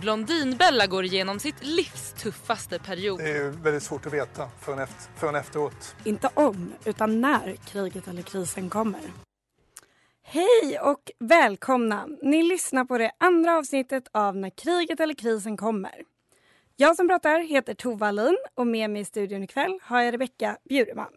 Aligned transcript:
Blondinbella 0.00 0.86
går 0.86 1.04
igenom 1.04 1.38
sitt 1.38 1.64
livs 1.64 2.12
tuffaste 2.12 2.78
period. 2.78 3.18
Det 3.18 3.30
är 3.30 3.50
väldigt 3.50 3.82
svårt 3.82 4.06
att 4.06 4.12
veta 4.12 4.48
förrän, 4.60 4.78
efter, 4.78 5.18
förrän 5.20 5.34
efteråt. 5.34 5.96
Inte 6.04 6.30
om, 6.34 6.72
utan 6.84 7.20
när 7.20 7.56
kriget 7.56 8.08
eller 8.08 8.22
krisen 8.22 8.70
kommer. 8.70 9.00
Hej 10.22 10.78
och 10.82 11.10
välkomna! 11.18 12.08
Ni 12.22 12.42
lyssnar 12.42 12.84
på 12.84 12.98
det 12.98 13.12
andra 13.18 13.58
avsnittet 13.58 14.08
av 14.12 14.36
När 14.36 14.50
kriget 14.50 15.00
eller 15.00 15.14
krisen 15.14 15.56
kommer. 15.56 16.02
Jag 16.76 16.96
som 16.96 17.08
pratar 17.08 17.40
heter 17.40 17.74
Tova 17.74 18.10
Lin 18.10 18.36
och 18.54 18.66
med 18.66 18.90
mig 18.90 19.02
i 19.02 19.04
studion 19.04 19.42
ikväll 19.42 19.78
har 19.82 20.00
jag 20.00 20.14
Rebecka 20.14 20.56
Bjureman. 20.64 21.12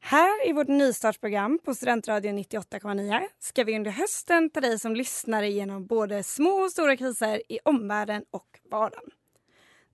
Här 0.00 0.48
i 0.48 0.52
vårt 0.52 0.68
nystartsprogram 0.68 1.58
på 1.64 1.74
Studentradion 1.74 2.38
98,9 2.38 3.20
ska 3.38 3.64
vi 3.64 3.76
under 3.76 3.90
hösten 3.90 4.50
ta 4.50 4.60
dig 4.60 4.78
som 4.78 4.96
lyssnare 4.96 5.48
genom 5.48 5.86
både 5.86 6.22
små 6.22 6.50
och 6.50 6.70
stora 6.70 6.96
kriser 6.96 7.42
i 7.48 7.58
omvärlden 7.64 8.24
och 8.30 8.60
vardagen. 8.70 9.10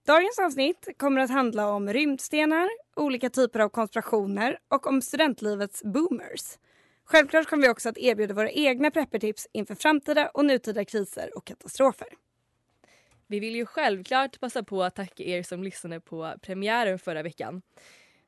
Dagens 0.06 0.38
avsnitt 0.38 0.88
kommer 0.96 1.20
att 1.20 1.30
handla 1.30 1.68
om 1.68 1.92
rymdstenar, 1.92 2.68
olika 2.96 3.30
typer 3.30 3.60
av 3.60 3.68
konspirationer 3.68 4.58
och 4.68 4.86
om 4.86 5.02
studentlivets 5.02 5.82
boomers. 5.82 6.58
Självklart 7.04 7.46
kommer 7.46 7.62
vi 7.62 7.68
också 7.68 7.88
att 7.88 7.98
erbjuda 7.98 8.34
våra 8.34 8.50
egna 8.50 8.90
preppertips 8.90 9.48
inför 9.52 9.74
framtida 9.74 10.28
och 10.28 10.44
nutida 10.44 10.84
kriser 10.84 11.36
och 11.36 11.44
katastrofer. 11.44 12.08
Vi 13.26 13.40
vill 13.40 13.54
ju 13.54 13.66
självklart 13.66 14.40
passa 14.40 14.62
på 14.62 14.82
att 14.82 14.94
tacka 14.94 15.22
er 15.22 15.42
som 15.42 15.62
lyssnade 15.62 16.00
på 16.00 16.34
premiären 16.42 16.98
förra 16.98 17.22
veckan. 17.22 17.62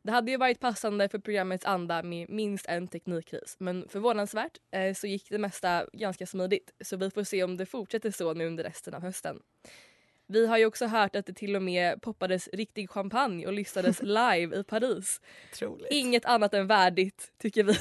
Det 0.07 0.13
hade 0.13 0.31
ju 0.31 0.37
varit 0.37 0.61
passande 0.61 1.09
för 1.09 1.19
programmets 1.19 1.65
anda 1.65 2.03
med 2.03 2.31
minst 2.31 2.67
en 2.67 2.89
teknikkris 2.89 3.57
men 3.59 3.89
förvånansvärt 3.89 4.59
eh, 4.71 4.95
så 4.95 5.07
gick 5.07 5.31
det 5.31 5.39
mesta 5.39 5.87
ganska 5.93 6.27
smidigt 6.27 6.73
så 6.81 6.97
vi 6.97 7.11
får 7.11 7.25
se 7.25 7.45
om 7.45 7.57
det 7.57 7.67
fortsätter 7.67 8.11
så 8.11 8.35
nu 8.35 8.47
under 8.47 8.65
resten 8.65 8.95
av 8.95 9.03
hösten. 9.03 9.41
Vi 10.27 10.47
har 10.47 10.59
ju 10.59 10.67
också 10.67 10.87
hört 10.87 11.17
att 11.17 11.27
det 11.27 11.33
till 11.33 11.57
och 11.57 11.63
med 11.63 12.03
poppades 12.03 12.49
riktig 12.53 12.91
champagne 12.91 13.47
och 13.47 13.53
lystades 13.53 13.99
live 14.03 14.57
i 14.57 14.65
Paris. 14.65 15.21
Troligt. 15.55 15.89
Inget 15.91 16.25
annat 16.25 16.55
än 16.55 16.67
värdigt 16.67 17.33
tycker 17.39 17.65
vi. 17.65 17.75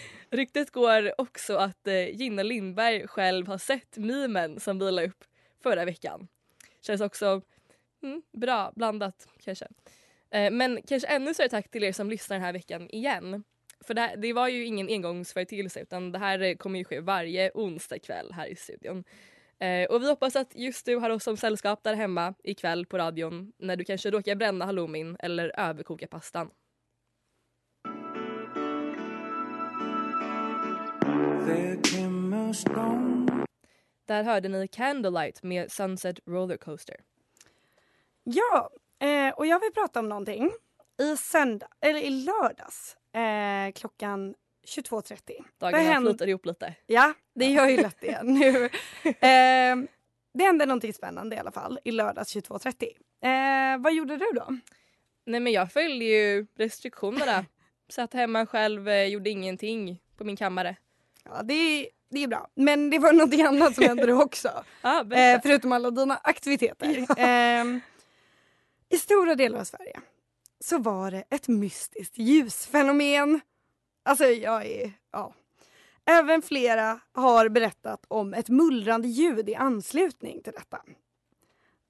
Ryktet 0.30 0.70
går 0.70 1.20
också 1.20 1.56
att 1.56 1.86
eh, 1.86 2.08
Gina 2.08 2.42
Lindberg 2.42 3.08
själv 3.08 3.46
har 3.46 3.58
sett 3.58 3.96
memen 3.96 4.60
som 4.60 4.78
vi 4.78 4.90
la 4.90 5.02
upp 5.02 5.24
förra 5.62 5.84
veckan. 5.84 6.28
Känns 6.80 7.00
också 7.00 7.42
mm, 8.02 8.22
bra 8.32 8.72
blandat 8.74 9.28
kanske. 9.44 9.68
Eh, 10.30 10.50
men 10.50 10.82
kanske 10.82 11.08
ännu 11.08 11.34
större 11.34 11.48
tack 11.48 11.70
till 11.70 11.84
er 11.84 11.92
som 11.92 12.10
lyssnar 12.10 12.36
den 12.36 12.44
här 12.44 12.52
veckan 12.52 12.90
igen. 12.90 13.44
För 13.84 13.94
det, 13.94 14.00
här, 14.00 14.16
det 14.16 14.32
var 14.32 14.48
ju 14.48 14.64
ingen 14.64 14.88
engångsföreteelse 14.88 15.80
utan 15.80 16.12
det 16.12 16.18
här 16.18 16.42
eh, 16.42 16.54
kommer 16.54 16.78
ju 16.78 16.84
ske 16.84 17.00
varje 17.00 17.50
onsdag 17.54 17.98
kväll 17.98 18.32
här 18.32 18.46
i 18.46 18.56
studion. 18.56 19.04
Eh, 19.60 19.84
och 19.90 20.02
vi 20.02 20.08
hoppas 20.08 20.36
att 20.36 20.56
just 20.56 20.86
du 20.86 20.96
har 20.96 21.10
oss 21.10 21.24
som 21.24 21.36
sällskap 21.36 21.82
där 21.82 21.94
hemma 21.94 22.34
ikväll 22.44 22.86
på 22.86 22.98
radion 22.98 23.52
när 23.58 23.76
du 23.76 23.84
kanske 23.84 24.10
råkar 24.10 24.34
bränna 24.34 24.64
halloumin 24.64 25.16
eller 25.18 25.60
överkoka 25.60 26.06
pastan. 26.06 26.50
Där 34.06 34.22
hörde 34.24 34.48
ni 34.48 34.68
Candlelight 34.68 35.42
med 35.42 35.72
Sunset 35.72 36.18
Rollercoaster. 36.26 36.96
Ja, 38.24 38.70
eh, 39.00 39.34
och 39.34 39.46
jag 39.46 39.60
vill 39.60 39.72
prata 39.72 40.00
om 40.00 40.08
någonting. 40.08 40.50
I 41.00 41.16
söndag, 41.16 41.68
eller 41.80 42.00
i 42.00 42.10
lördags 42.10 42.96
eh, 43.14 43.72
klockan 43.72 44.34
22.30. 44.66 45.44
Dagarna 45.58 46.00
flyter 46.00 46.26
ihop 46.26 46.46
lite. 46.46 46.74
Ja, 46.86 47.12
det 47.34 47.46
gör 47.46 47.68
ju 47.68 47.76
lätt 47.76 48.00
det 48.00 48.22
nu. 48.22 48.64
Eh, 49.04 49.76
det 50.34 50.44
hände 50.44 50.66
någonting 50.66 50.94
spännande 50.94 51.36
i 51.36 51.38
alla 51.38 51.50
fall 51.50 51.78
i 51.84 51.90
lördags 51.90 52.36
22.30. 52.36 53.74
Eh, 53.74 53.82
vad 53.82 53.94
gjorde 53.94 54.16
du 54.16 54.26
då? 54.34 54.58
Nej 55.26 55.40
men 55.40 55.52
jag 55.52 55.72
följde 55.72 56.04
ju 56.04 56.46
restriktionerna. 56.56 57.44
Satt 57.88 58.14
hemma 58.14 58.46
själv, 58.46 58.88
eh, 58.88 59.04
gjorde 59.04 59.30
ingenting 59.30 60.00
på 60.16 60.24
min 60.24 60.36
kammare. 60.36 60.76
Ja, 61.24 61.42
det, 61.42 61.88
det 62.10 62.24
är 62.24 62.28
bra. 62.28 62.48
Men 62.54 62.90
det 62.90 62.98
var 62.98 63.12
någonting 63.12 63.42
annat 63.42 63.74
som 63.74 63.84
hände 63.84 64.06
då 64.06 64.22
också. 64.22 64.64
ah, 64.80 65.00
eh, 65.00 65.40
förutom 65.42 65.72
alla 65.72 65.90
dina 65.90 66.20
aktiviteter. 66.22 67.06
Ja. 67.08 67.16
Eh, 67.16 67.64
i 68.88 68.98
stora 68.98 69.34
delar 69.34 69.60
av 69.60 69.64
Sverige 69.64 70.00
så 70.60 70.78
var 70.78 71.10
det 71.10 71.24
ett 71.30 71.48
mystiskt 71.48 72.18
ljusfenomen. 72.18 73.40
Alltså 74.02 74.24
jag 74.24 74.66
är... 74.66 74.92
Ja. 75.12 75.34
Även 76.04 76.42
flera 76.42 77.00
har 77.12 77.48
berättat 77.48 78.04
om 78.08 78.34
ett 78.34 78.48
mullrande 78.48 79.08
ljud 79.08 79.48
i 79.48 79.54
anslutning 79.54 80.42
till 80.42 80.52
detta. 80.52 80.82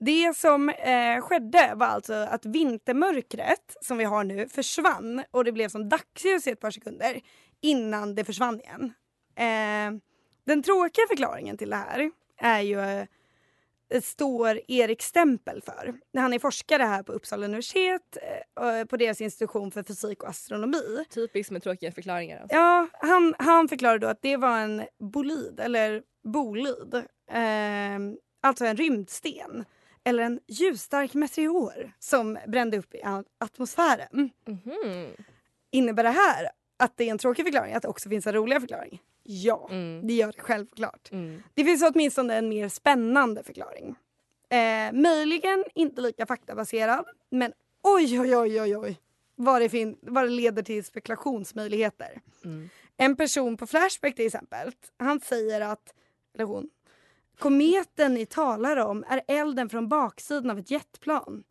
Det 0.01 0.37
som 0.37 0.69
eh, 0.69 1.21
skedde 1.21 1.73
var 1.77 1.87
alltså 1.87 2.15
att 2.15 2.47
vintermörkret 2.47 3.77
som 3.81 3.99
vi 3.99 4.05
har 4.05 4.25
nu 4.25 4.49
försvann 4.49 5.23
och 5.31 5.45
det 5.45 5.53
blev 5.53 5.69
som 5.69 5.89
dagsljus 5.89 6.47
i 6.47 6.51
ett 6.51 6.61
par 6.61 6.71
sekunder 6.71 7.21
innan 7.61 8.15
det 8.15 8.25
försvann 8.25 8.61
igen. 8.61 8.93
Eh, 9.37 10.01
den 10.45 10.63
tråkiga 10.63 11.07
förklaringen 11.09 11.57
till 11.57 11.71
det 11.71 11.77
här 11.77 12.11
är 12.37 12.61
ju 12.61 12.81
eh, 12.81 13.07
står 14.03 14.61
Erik 14.69 15.03
Stempel 15.03 15.63
för. 15.63 15.95
Han 16.19 16.33
är 16.33 16.39
forskare 16.39 16.83
här 16.83 17.03
på 17.03 17.13
Uppsala 17.13 17.45
universitet 17.45 18.17
eh, 18.61 18.85
på 18.85 18.97
deras 18.97 19.21
institution 19.21 19.71
för 19.71 19.83
fysik 19.83 20.23
och 20.23 20.29
astronomi. 20.29 21.05
Typiskt 21.11 21.51
med 21.51 21.63
tråkiga 21.63 21.93
förklaringar. 21.93 22.41
Alltså. 22.41 22.57
Ja, 22.57 22.89
han, 22.93 23.35
han 23.39 23.69
förklarade 23.69 24.07
då 24.07 24.11
att 24.11 24.23
det 24.23 24.37
var 24.37 24.59
en 24.59 24.83
bolid, 24.99 25.61
eller 25.61 26.03
bolid. 26.25 26.95
Eh, 27.31 27.99
alltså 28.41 28.65
en 28.65 28.77
rymdsten. 28.77 29.65
Eller 30.05 30.23
en 30.23 30.41
ljusstark 30.49 31.15
meteor 31.15 31.93
som 31.99 32.39
brände 32.47 32.79
upp 32.79 32.95
i 32.95 33.03
atmosfären. 33.39 34.31
Mm 34.47 34.59
-hmm. 34.65 35.25
Innebär 35.71 36.03
det 36.03 36.11
här 36.11 36.49
att 36.77 36.97
det 36.97 37.05
är 37.05 37.11
en 37.11 37.19
tråkig 37.19 37.45
förklaring, 37.45 37.75
att 37.75 37.83
det 37.83 37.89
också 37.89 38.09
finns 38.09 38.27
en 38.27 38.33
rolig 38.33 38.61
förklaring? 38.61 39.03
Ja, 39.31 39.69
mm. 39.71 40.07
det 40.07 40.15
gör 40.15 40.33
det 40.33 40.41
självklart. 40.41 41.13
Mm. 41.13 41.43
Det 41.55 41.65
finns 41.65 41.83
åtminstone 41.83 42.35
en 42.35 42.49
mer 42.49 42.69
spännande 42.69 43.43
förklaring. 43.43 43.95
Eh, 44.51 44.93
möjligen 44.93 45.65
inte 45.75 46.01
lika 46.01 46.27
faktabaserad, 46.27 47.05
men 47.31 47.53
oj, 47.83 48.21
oj, 48.21 48.37
oj, 48.37 48.61
oj, 48.61 48.77
oj 48.77 49.01
vad 49.35 49.63
det, 49.63 49.69
fin- 49.69 49.99
vad 50.03 50.25
det 50.25 50.31
leder 50.31 50.63
till 50.63 50.85
spekulationsmöjligheter. 50.85 52.21
Mm. 52.45 52.69
En 52.97 53.17
person 53.17 53.57
på 53.57 53.67
Flashback 53.67 54.15
till 54.15 54.27
exempel, 54.27 54.73
han 54.99 55.21
säger 55.21 55.61
att, 55.61 55.95
eller 56.35 56.45
hon, 56.45 56.71
kometen 57.39 58.15
ni 58.15 58.27
talar 58.27 58.77
om 58.77 59.05
är 59.09 59.23
elden 59.29 59.69
från 59.69 59.89
baksidan 59.89 60.51
av 60.51 60.59
ett 60.59 60.71
jetplan. 60.71 61.45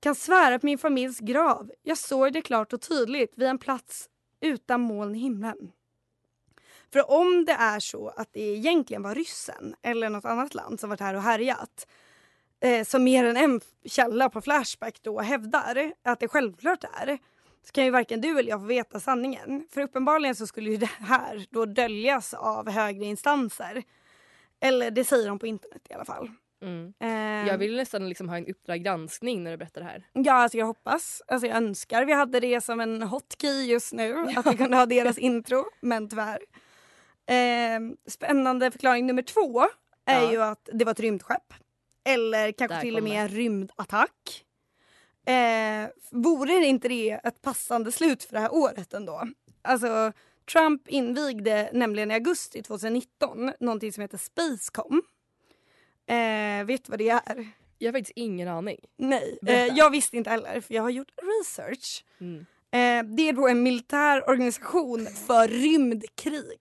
Kan 0.00 0.14
svära 0.14 0.58
på 0.58 0.66
min 0.66 0.78
familjs 0.78 1.20
grav. 1.20 1.70
Jag 1.82 1.98
såg 1.98 2.32
det 2.32 2.42
klart 2.42 2.72
och 2.72 2.80
tydligt 2.80 3.32
vid 3.36 3.48
en 3.48 3.58
plats 3.58 4.08
utan 4.40 4.80
moln 4.80 5.14
i 5.14 5.18
himlen. 5.18 5.72
För 6.92 7.10
om 7.10 7.44
det 7.44 7.52
är 7.52 7.80
så 7.80 8.08
att 8.08 8.28
det 8.32 8.40
egentligen 8.40 9.02
var 9.02 9.14
ryssen 9.14 9.74
eller 9.82 10.10
något 10.10 10.24
annat 10.24 10.54
land 10.54 10.80
som 10.80 10.90
varit 10.90 11.00
här 11.00 11.14
och 11.14 11.22
härjat 11.22 11.86
eh, 12.60 12.84
som 12.84 13.04
mer 13.04 13.24
än 13.24 13.36
en 13.36 13.60
källa 13.84 14.30
på 14.30 14.40
Flashback 14.40 15.02
då 15.02 15.20
hävdar 15.20 15.92
att 16.04 16.20
det 16.20 16.28
självklart 16.28 16.84
är 16.84 17.18
så 17.62 17.72
kan 17.72 17.84
ju 17.84 17.90
varken 17.90 18.20
du 18.20 18.38
eller 18.38 18.50
jag 18.50 18.60
få 18.60 18.66
veta 18.66 19.00
sanningen. 19.00 19.66
För 19.70 19.80
uppenbarligen 19.80 20.34
så 20.34 20.46
skulle 20.46 20.70
ju 20.70 20.76
det 20.76 20.90
här 21.00 21.46
då 21.50 21.64
döljas 21.64 22.34
av 22.34 22.70
högre 22.70 23.04
instanser. 23.04 23.82
Eller 24.60 24.90
det 24.90 25.04
säger 25.04 25.28
de 25.28 25.38
på 25.38 25.46
internet 25.46 25.82
i 25.90 25.94
alla 25.94 26.04
fall. 26.04 26.30
Mm. 26.62 26.92
Eh, 27.00 27.48
Jag 27.48 27.58
vill 27.58 27.76
nästan 27.76 28.08
liksom 28.08 28.28
ha 28.28 28.36
en 28.36 28.46
Uppdrag 28.46 28.82
granskning 28.82 29.44
när 29.44 29.50
du 29.50 29.56
berättar 29.56 29.80
det 29.80 29.86
här. 29.86 30.06
Ja, 30.12 30.32
alltså 30.32 30.58
jag 30.58 30.66
hoppas. 30.66 31.22
Alltså 31.28 31.46
jag 31.46 31.56
önskar 31.56 32.04
vi 32.04 32.12
hade 32.12 32.40
det 32.40 32.60
som 32.60 32.80
en 32.80 33.02
hotkey 33.02 33.66
just 33.66 33.92
nu. 33.92 34.26
Att 34.36 34.46
vi 34.46 34.56
kunde 34.56 34.76
ha 34.76 34.86
deras 34.86 35.18
intro, 35.18 35.64
men 35.80 36.08
tyvärr. 36.08 36.38
Eh, 37.26 37.80
spännande 38.06 38.70
förklaring 38.70 39.06
nummer 39.06 39.22
två 39.22 39.60
är 40.04 40.22
Ja. 40.22 40.32
ju 40.32 40.42
att 40.42 40.68
det 40.72 40.84
var 40.84 40.92
ett 40.92 41.00
rymdskepp. 41.00 41.54
Eller 42.04 42.52
kanske 42.52 42.74
Där 42.76 42.80
till 42.82 42.96
och 42.96 43.02
med 43.02 43.28
kommer. 43.28 43.38
rymdattack. 43.38 44.44
Eh, 45.26 45.88
vore 46.10 46.52
inte 46.66 46.88
det 46.88 47.10
ett 47.24 47.42
passande 47.42 47.92
slut 47.92 48.24
för 48.24 48.32
det 48.32 48.40
här 48.40 48.54
året 48.54 48.94
ändå? 48.94 49.22
Alltså, 49.62 50.12
Trump 50.52 50.88
invigde 50.88 51.70
nämligen 51.72 52.10
i 52.10 52.14
augusti 52.14 52.62
2019 52.62 53.52
någonting 53.60 53.92
som 53.92 54.00
heter 54.00 54.18
Spacecom. 54.18 55.02
Eh, 56.06 56.64
vet 56.66 56.84
du 56.84 56.90
vad 56.90 56.98
det 56.98 57.08
är? 57.10 57.48
Jag 57.78 57.88
har 57.92 57.98
faktiskt 57.98 58.16
ingen 58.16 58.48
aning. 58.48 58.80
Nej, 58.96 59.38
eh, 59.46 59.66
jag 59.66 59.90
visste 59.90 60.16
inte 60.16 60.30
heller 60.30 60.60
för 60.60 60.74
jag 60.74 60.82
har 60.82 60.90
gjort 60.90 61.12
research. 61.40 62.04
Mm. 62.20 62.38
Eh, 62.70 63.14
det 63.16 63.28
är 63.28 63.32
då 63.32 63.48
en 63.48 63.62
militär 63.62 64.28
organisation 64.30 65.06
för 65.06 65.48
rymdkrig. 65.48 66.58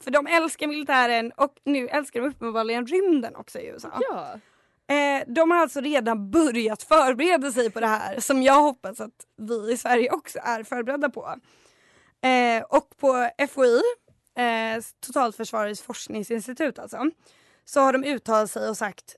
För 0.00 0.10
de 0.10 0.26
älskar 0.26 0.66
militären 0.66 1.32
och 1.36 1.54
nu 1.64 1.88
älskar 1.88 2.20
de 2.20 2.28
uppenbarligen 2.28 2.86
rymden 2.86 3.36
också 3.36 3.58
i 3.58 3.66
USA. 3.66 4.00
Ja. 4.10 4.40
Eh, 4.94 5.24
de 5.26 5.50
har 5.50 5.58
alltså 5.58 5.80
redan 5.80 6.30
börjat 6.30 6.82
förbereda 6.82 7.52
sig 7.52 7.70
på 7.70 7.80
det 7.80 7.86
här 7.86 8.20
som 8.20 8.42
jag 8.42 8.62
hoppas 8.62 9.00
att 9.00 9.26
vi 9.36 9.72
i 9.72 9.76
Sverige 9.76 10.10
också 10.10 10.38
är 10.42 10.62
förberedda 10.62 11.10
på. 11.10 11.34
Eh, 12.20 12.62
och 12.62 12.96
på 12.96 13.30
FOI, 13.48 13.80
eh, 14.36 14.82
Totalförsvarets 15.06 15.82
forskningsinstitut 15.82 16.78
alltså, 16.78 17.10
så 17.64 17.80
har 17.80 17.92
de 17.92 18.04
uttalat 18.04 18.50
sig 18.50 18.68
och 18.68 18.76
sagt 18.76 19.16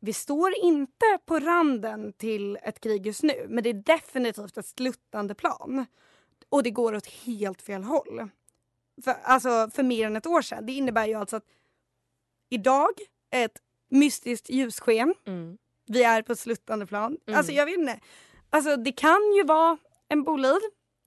vi 0.00 0.12
står 0.12 0.54
inte 0.62 1.18
på 1.26 1.38
randen 1.38 2.12
till 2.12 2.58
ett 2.62 2.80
krig 2.80 3.06
just 3.06 3.22
nu 3.22 3.46
men 3.48 3.64
det 3.64 3.70
är 3.70 3.74
definitivt 3.74 4.56
ett 4.56 4.66
sluttande 4.66 5.34
plan. 5.34 5.86
Och 6.48 6.62
det 6.62 6.70
går 6.70 6.94
åt 6.94 7.06
helt 7.06 7.62
fel 7.62 7.82
håll. 7.82 8.28
För, 9.04 9.14
alltså 9.22 9.70
för 9.74 9.82
mer 9.82 10.06
än 10.06 10.16
ett 10.16 10.26
år 10.26 10.42
sedan. 10.42 10.66
Det 10.66 10.72
innebär 10.72 11.06
ju 11.06 11.14
alltså 11.14 11.36
att 11.36 11.44
idag 12.50 12.90
är 13.30 13.44
ett 13.44 13.58
mystiskt 13.90 14.50
ljussken. 14.50 15.14
Mm. 15.26 15.58
Vi 15.86 16.02
är 16.02 16.22
på 16.22 16.32
ett 16.32 16.38
sluttande 16.38 16.86
plan. 16.86 17.16
Mm. 17.26 17.38
Alltså 17.38 17.52
jag 17.52 17.66
vet 17.66 17.78
inte. 17.78 18.00
Alltså 18.50 18.76
det 18.76 18.92
kan 18.92 19.32
ju 19.36 19.44
vara 19.44 19.78
en 20.08 20.22
bolid. 20.22 20.60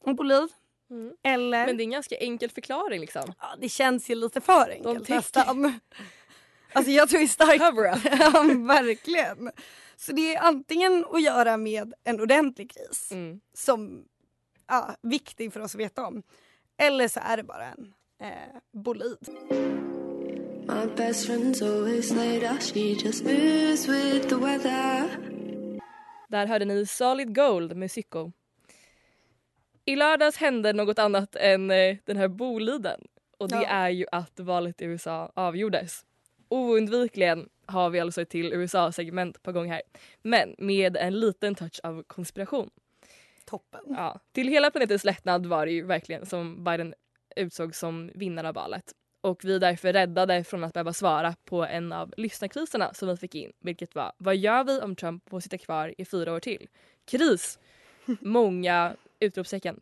En 0.05 0.15
bolid. 0.15 0.49
Mm. 0.89 1.13
Eller... 1.23 1.65
Men 1.67 1.77
det 1.77 1.83
är 1.83 1.85
en 1.85 1.91
ganska 1.91 2.15
enkel 2.17 2.49
förklaring 2.49 3.01
liksom. 3.01 3.33
Ja, 3.39 3.47
det 3.61 3.69
känns 3.69 4.09
ju 4.09 4.15
lite 4.15 4.41
för 4.41 4.65
De 4.67 4.71
enkelt 4.73 4.99
tycker- 4.99 5.15
nästan. 5.15 5.79
Alltså 6.75 6.91
jag 6.91 7.09
tror 7.09 7.21
ju 7.21 7.27
starkt... 7.27 7.59
Ja, 8.19 8.41
verkligen. 8.67 9.51
Så 9.95 10.11
det 10.11 10.35
är 10.35 10.41
antingen 10.41 11.05
att 11.11 11.21
göra 11.21 11.57
med 11.57 11.93
en 12.03 12.21
ordentlig 12.21 12.71
kris 12.71 13.11
Mm. 13.11 13.39
som 13.53 14.05
ja, 14.67 14.95
viktig 15.01 15.53
för 15.53 15.59
oss 15.59 15.75
att 15.75 15.81
veta 15.81 16.05
om. 16.05 16.23
Eller 16.77 17.07
så 17.07 17.19
är 17.23 17.37
det 17.37 17.43
bara 17.43 17.65
en 17.65 17.93
eh, 18.23 18.59
bolid. 18.71 19.17
My 20.67 20.85
best 20.95 21.29
friend's 21.29 21.63
always 21.65 22.11
late, 22.11 22.59
she 22.61 22.79
just 22.79 23.23
moves 23.23 23.87
with 23.87 24.27
the 24.29 24.35
weather. 24.35 25.09
Där 26.27 26.45
hörde 26.45 26.65
ni 26.65 26.85
Solid 26.85 27.35
Gold 27.35 27.75
med 27.77 27.91
Sicko. 27.91 28.31
I 29.85 29.95
lördags 29.95 30.37
hände 30.37 30.73
något 30.73 30.99
annat 30.99 31.35
än 31.35 31.71
eh, 31.71 31.97
den 32.05 32.17
här 32.17 32.27
Boliden. 32.27 33.01
Och 33.37 33.49
det 33.49 33.55
Ja. 33.55 33.67
är 33.67 33.89
ju 33.89 34.05
att 34.11 34.39
valet 34.39 34.81
i 34.81 34.85
USA 34.85 35.31
avgjordes. 35.35 36.05
Oundvikligen 36.49 37.49
har 37.65 37.89
vi 37.89 37.99
alltså 37.99 38.21
ett 38.21 38.29
till 38.29 38.53
USA-segment 38.53 39.43
på 39.43 39.51
gång 39.51 39.71
här. 39.71 39.81
Men 40.21 40.55
med 40.57 40.97
en 40.97 41.19
liten 41.19 41.55
touch 41.55 41.79
av 41.83 42.03
konspiration. 42.07 42.69
Toppen. 43.45 43.81
Ja, 43.87 44.19
till 44.31 44.47
hela 44.47 44.71
planetens 44.71 45.03
lättnad 45.03 45.45
var 45.45 45.65
det 45.65 45.71
ju 45.71 45.85
verkligen 45.85 46.25
som 46.25 46.63
Biden 46.63 46.93
utsåg 47.35 47.75
som 47.75 48.11
vinnare 48.15 48.49
av 48.49 48.55
valet. 48.55 48.93
Och 49.21 49.45
vi 49.45 49.55
är 49.55 49.59
därför 49.59 49.93
räddade 49.93 50.43
från 50.43 50.63
att 50.63 50.73
behöva 50.73 50.93
svara 50.93 51.35
på 51.45 51.65
en 51.65 51.91
av 51.91 52.13
lyssnarkriserna 52.17 52.93
som 52.93 53.07
vi 53.07 53.17
fick 53.17 53.35
in. 53.35 53.51
Vilket 53.59 53.95
var, 53.95 54.13
vad 54.17 54.35
gör 54.35 54.63
vi 54.63 54.81
om 54.81 54.95
Trump 54.95 55.29
får 55.29 55.39
sitta 55.39 55.57
kvar 55.57 55.93
i 55.97 56.05
fyra 56.05 56.33
år 56.33 56.39
till? 56.39 56.67
Kris! 57.05 57.59
Många 58.19 58.95
utropstecken. 59.19 59.79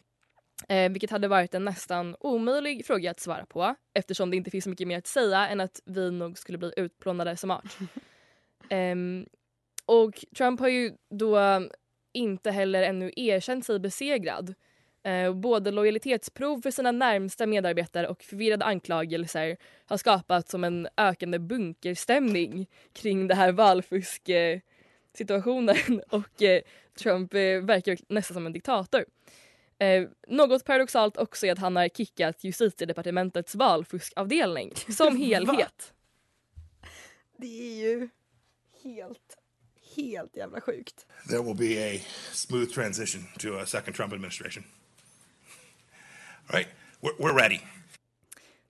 Eh, 0.68 0.92
vilket 0.92 1.12
hade 1.12 1.28
varit 1.28 1.54
en 1.54 1.66
nästan 1.66 2.16
omöjlig 2.20 2.86
fråga 2.86 3.12
att 3.12 3.20
svara 3.20 3.46
på 3.46 3.76
eftersom 3.94 4.32
det 4.32 4.38
inte 4.38 4.52
finns 4.52 4.64
så 4.64 4.70
mycket 4.70 4.88
mer 4.88 4.98
att 4.98 5.08
säga 5.08 5.48
än 5.48 5.62
att 5.62 5.82
vi 5.86 6.12
nog 6.12 6.38
skulle 6.38 6.58
bli 6.58 6.74
utplånade 6.78 7.38
som 7.38 7.52
art. 7.52 7.78
Ehm, 8.70 9.26
och 9.86 10.26
Trump 10.38 10.60
har 10.60 10.68
ju 10.68 10.94
då 11.10 11.38
inte 12.14 12.52
heller 12.52 12.84
ännu 12.84 13.12
erkänt 13.16 13.66
sig 13.66 13.80
besegrad. 13.80 14.54
Eh, 15.04 15.34
både 15.34 15.72
lojalitetsprov 15.72 16.62
för 16.62 16.72
sina 16.72 16.92
närmsta 16.92 17.46
medarbetare 17.46 18.08
och 18.08 18.24
förvirrade 18.24 18.66
anklagelser 18.66 19.58
har 19.86 19.98
skapat 19.98 20.50
som 20.50 20.64
en 20.64 20.88
ökande 20.98 21.40
bunkerstämning 21.40 22.68
kring 22.94 23.28
det 23.28 23.36
här 23.36 23.52
valfusk-situationen 23.52 26.02
och 26.10 26.44
eh, 26.44 26.62
Trump 27.00 27.34
eh, 27.34 27.62
verkar 27.62 27.98
nästan 28.08 28.36
som 28.36 28.46
en 28.46 28.54
diktator. 28.54 29.06
Eh, 29.82 30.08
något 30.28 30.66
paradoxalt 30.66 31.18
också 31.18 31.48
är 31.48 31.52
att 31.52 31.60
han 31.60 31.76
har 31.76 31.88
kickat 31.88 32.44
justitiedepartementets 32.44 33.56
valfuskavdelning 33.56 34.72
som 34.76 35.18
helhet. 35.22 35.94
Det 37.38 37.48
är 37.48 37.90
ju 37.90 38.10
helt, 38.84 39.38
helt 39.96 40.38
jävla 40.38 40.62
sjukt. 40.62 41.06
There 41.28 41.44
will 41.44 41.58
be 41.58 41.96
a 41.96 42.00
smooth 42.32 42.74
transition 42.74 43.24
to 43.40 43.58
a 43.58 43.66
second 43.66 43.94
Trump 43.94 44.14
administration. 44.14 44.64
All 46.48 46.60
right, 46.60 46.68
we're, 47.02 47.18
we're 47.20 47.42
ready. 47.42 47.60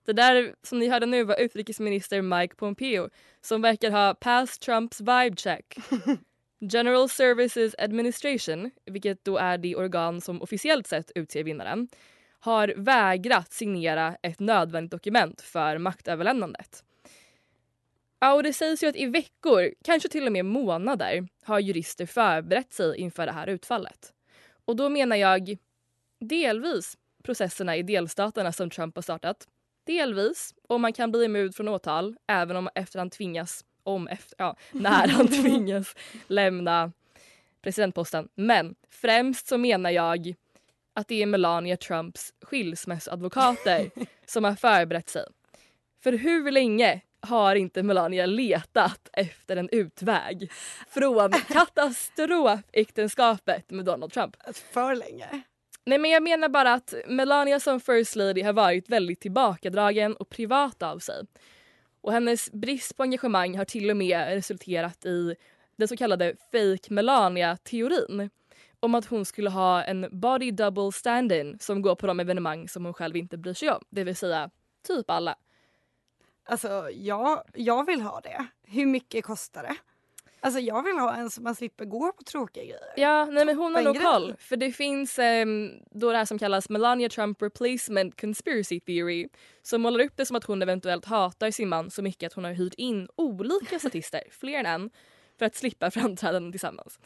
Det 0.04 0.12
där 0.12 0.54
som 0.62 0.78
ni 0.78 0.88
hörde 0.88 1.06
nu 1.06 1.24
var 1.24 1.40
utrikesminister 1.40 2.22
Mike 2.22 2.54
Pompeo 2.54 3.08
som 3.40 3.62
verkar 3.62 3.90
ha 3.90 4.14
passed 4.14 4.60
Trumps 4.60 5.00
vibe 5.00 5.36
check. 5.36 5.76
General 6.60 7.08
Services 7.08 7.74
Administration, 7.78 8.70
vilket 8.86 9.24
då 9.24 9.36
är 9.36 9.58
det 9.58 9.76
organ 9.76 10.20
som 10.20 10.42
officiellt 10.42 10.86
sett 10.86 11.10
utser 11.14 11.44
vinnaren, 11.44 11.88
har 12.40 12.74
vägrat 12.76 13.52
signera 13.52 14.16
ett 14.22 14.40
nödvändigt 14.40 14.90
dokument 14.90 15.40
för 15.40 15.78
maktöverlämnandet. 15.78 16.84
Ja, 18.22 18.32
och 18.32 18.42
det 18.42 18.52
sägs 18.52 18.82
ju 18.82 18.86
att 18.86 18.96
i 18.96 19.06
veckor, 19.06 19.74
kanske 19.84 20.08
till 20.08 20.26
och 20.26 20.32
med 20.32 20.44
månader, 20.44 21.28
har 21.44 21.60
jurister 21.60 22.06
förberett 22.06 22.72
sig 22.72 22.96
inför 22.96 23.26
det 23.26 23.32
här 23.32 23.46
utfallet. 23.46 24.12
Och 24.64 24.76
då 24.76 24.88
menar 24.88 25.16
jag 25.16 25.56
delvis 26.20 26.98
processerna 27.22 27.76
i 27.76 27.82
delstaterna 27.82 28.52
som 28.52 28.70
Trump 28.70 28.96
har 28.96 29.02
startat. 29.02 29.48
Delvis 29.86 30.54
om 30.68 30.82
man 30.82 30.92
kan 30.92 31.12
bli 31.12 31.24
immun 31.24 31.52
från 31.52 31.68
åtal 31.68 32.16
även 32.26 32.56
om 32.56 32.68
efter 32.74 32.98
han 32.98 33.10
tvingas, 33.10 33.64
om 33.82 34.08
efter, 34.08 34.36
ja, 34.38 34.56
när 34.72 35.08
han 35.08 35.28
tvingas 35.42 35.96
lämna 36.26 36.92
presidentposten. 37.62 38.28
Men 38.34 38.74
främst 38.90 39.46
så 39.46 39.58
menar 39.58 39.90
jag 39.90 40.34
att 40.94 41.08
det 41.08 41.22
är 41.22 41.26
Melania 41.26 41.76
Trumps 41.76 42.34
skilsmässoadvokater 42.42 43.90
som 44.26 44.44
har 44.44 44.54
förberett 44.54 45.08
sig. 45.08 45.24
För 46.02 46.12
hur 46.12 46.50
länge 46.50 47.00
har 47.22 47.54
inte 47.54 47.82
Melania 47.82 48.26
letat 48.26 49.08
efter 49.12 49.56
en 49.56 49.68
utväg 49.72 50.52
från 50.88 51.32
katastrofäktenskapet 51.48 53.70
med 53.70 53.84
Donald 53.84 54.12
Trump? 54.12 54.36
För 54.72 54.94
länge. 54.94 55.42
Nej 55.84 55.98
men 55.98 56.10
jag 56.10 56.22
menar 56.22 56.48
bara 56.48 56.72
att 56.72 56.94
Melania 57.06 57.60
som 57.60 57.80
first 57.80 58.16
lady 58.16 58.42
har 58.42 58.52
varit 58.52 58.88
väldigt 58.88 59.20
tillbakadragen 59.20 60.16
och 60.16 60.28
privat 60.28 60.82
av 60.82 60.98
sig. 60.98 61.22
Och 62.00 62.12
hennes 62.12 62.52
brist 62.52 62.96
på 62.96 63.02
engagemang 63.02 63.58
har 63.58 63.64
till 63.64 63.90
och 63.90 63.96
med 63.96 64.28
resulterat 64.28 65.06
i 65.06 65.34
den 65.76 65.88
så 65.88 65.96
kallade 65.96 66.34
fake 66.52 66.94
Melania-teorin. 66.94 68.30
Om 68.80 68.94
att 68.94 69.06
hon 69.06 69.24
skulle 69.24 69.50
ha 69.50 69.82
en 69.82 70.08
body 70.10 70.50
double 70.50 70.92
stand-in 70.92 71.58
som 71.60 71.82
går 71.82 71.94
på 71.94 72.06
de 72.06 72.20
evenemang 72.20 72.68
som 72.68 72.84
hon 72.84 72.94
själv 72.94 73.16
inte 73.16 73.38
bryr 73.38 73.54
sig 73.54 73.70
om. 73.70 73.84
Det 73.90 74.04
vill 74.04 74.16
säga 74.16 74.50
typ 74.86 75.10
alla. 75.10 75.36
Alltså 76.44 76.90
jag, 76.90 77.42
jag 77.54 77.86
vill 77.86 78.00
ha 78.00 78.20
det. 78.20 78.46
Hur 78.62 78.86
mycket 78.86 79.24
kostar 79.24 79.62
det? 79.62 79.76
Alltså 80.44 80.60
jag 80.60 80.82
vill 80.82 80.98
ha 80.98 81.14
en 81.14 81.30
som 81.30 81.44
man 81.44 81.54
slipper 81.54 81.84
gå 81.84 82.12
på 82.12 82.22
tråkiga 82.22 82.64
grejer. 82.64 82.92
Ja, 82.96 83.24
nej 83.24 83.44
men 83.46 83.56
hon 83.56 83.74
har 83.74 83.82
nog 83.82 84.00
koll. 84.00 84.34
För 84.38 84.56
det 84.56 84.72
finns 84.72 85.18
ehm, 85.18 85.70
då 85.90 86.12
det 86.12 86.18
här 86.18 86.24
som 86.24 86.38
kallas 86.38 86.68
Melania 86.68 87.08
Trump 87.08 87.42
replacement 87.42 88.20
conspiracy 88.20 88.80
theory 88.80 89.28
som 89.62 89.82
målar 89.82 90.04
upp 90.04 90.16
det 90.16 90.26
som 90.26 90.36
att 90.36 90.44
hon 90.44 90.62
eventuellt 90.62 91.04
hatar 91.04 91.50
sin 91.50 91.68
man 91.68 91.90
så 91.90 92.02
mycket 92.02 92.26
att 92.26 92.32
hon 92.32 92.44
har 92.44 92.52
hyrt 92.52 92.74
in 92.74 93.08
olika 93.16 93.78
statister, 93.78 94.22
fler 94.30 94.58
än 94.58 94.66
en, 94.66 94.90
för 95.38 95.46
att 95.46 95.54
slippa 95.54 95.90
framträdanden 95.90 96.52
tillsammans. 96.52 96.98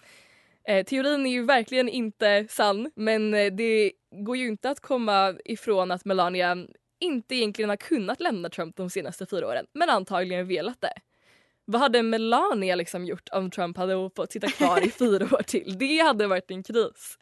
Eh, 0.68 0.84
teorin 0.84 1.26
är 1.26 1.30
ju 1.30 1.44
verkligen 1.44 1.88
inte 1.88 2.46
sann 2.50 2.90
men 2.94 3.34
eh, 3.34 3.52
det 3.52 3.92
går 4.10 4.36
ju 4.36 4.48
inte 4.48 4.70
att 4.70 4.80
komma 4.80 5.34
ifrån 5.44 5.90
att 5.90 6.04
Melania 6.04 6.56
inte 7.00 7.34
egentligen 7.34 7.68
har 7.68 7.76
kunnat 7.76 8.20
lämna 8.20 8.48
Trump 8.48 8.76
de 8.76 8.90
senaste 8.90 9.26
fyra 9.26 9.46
åren 9.46 9.66
men 9.72 9.90
antagligen 9.90 10.48
velat 10.48 10.80
det. 10.80 10.92
Vad 11.64 11.80
hade 11.80 12.02
Melania 12.02 12.74
liksom 12.74 13.04
gjort 13.04 13.28
om 13.32 13.50
Trump 13.50 13.76
hade 13.76 14.10
fått 14.16 14.32
sitta 14.32 14.48
kvar 14.48 14.86
i 14.86 14.90
fyra 14.98 15.24
år 15.24 15.42
till? 15.42 15.78
Det 15.78 15.98
hade 15.98 16.26
varit 16.26 16.50
en 16.50 16.62
kris. 16.62 17.18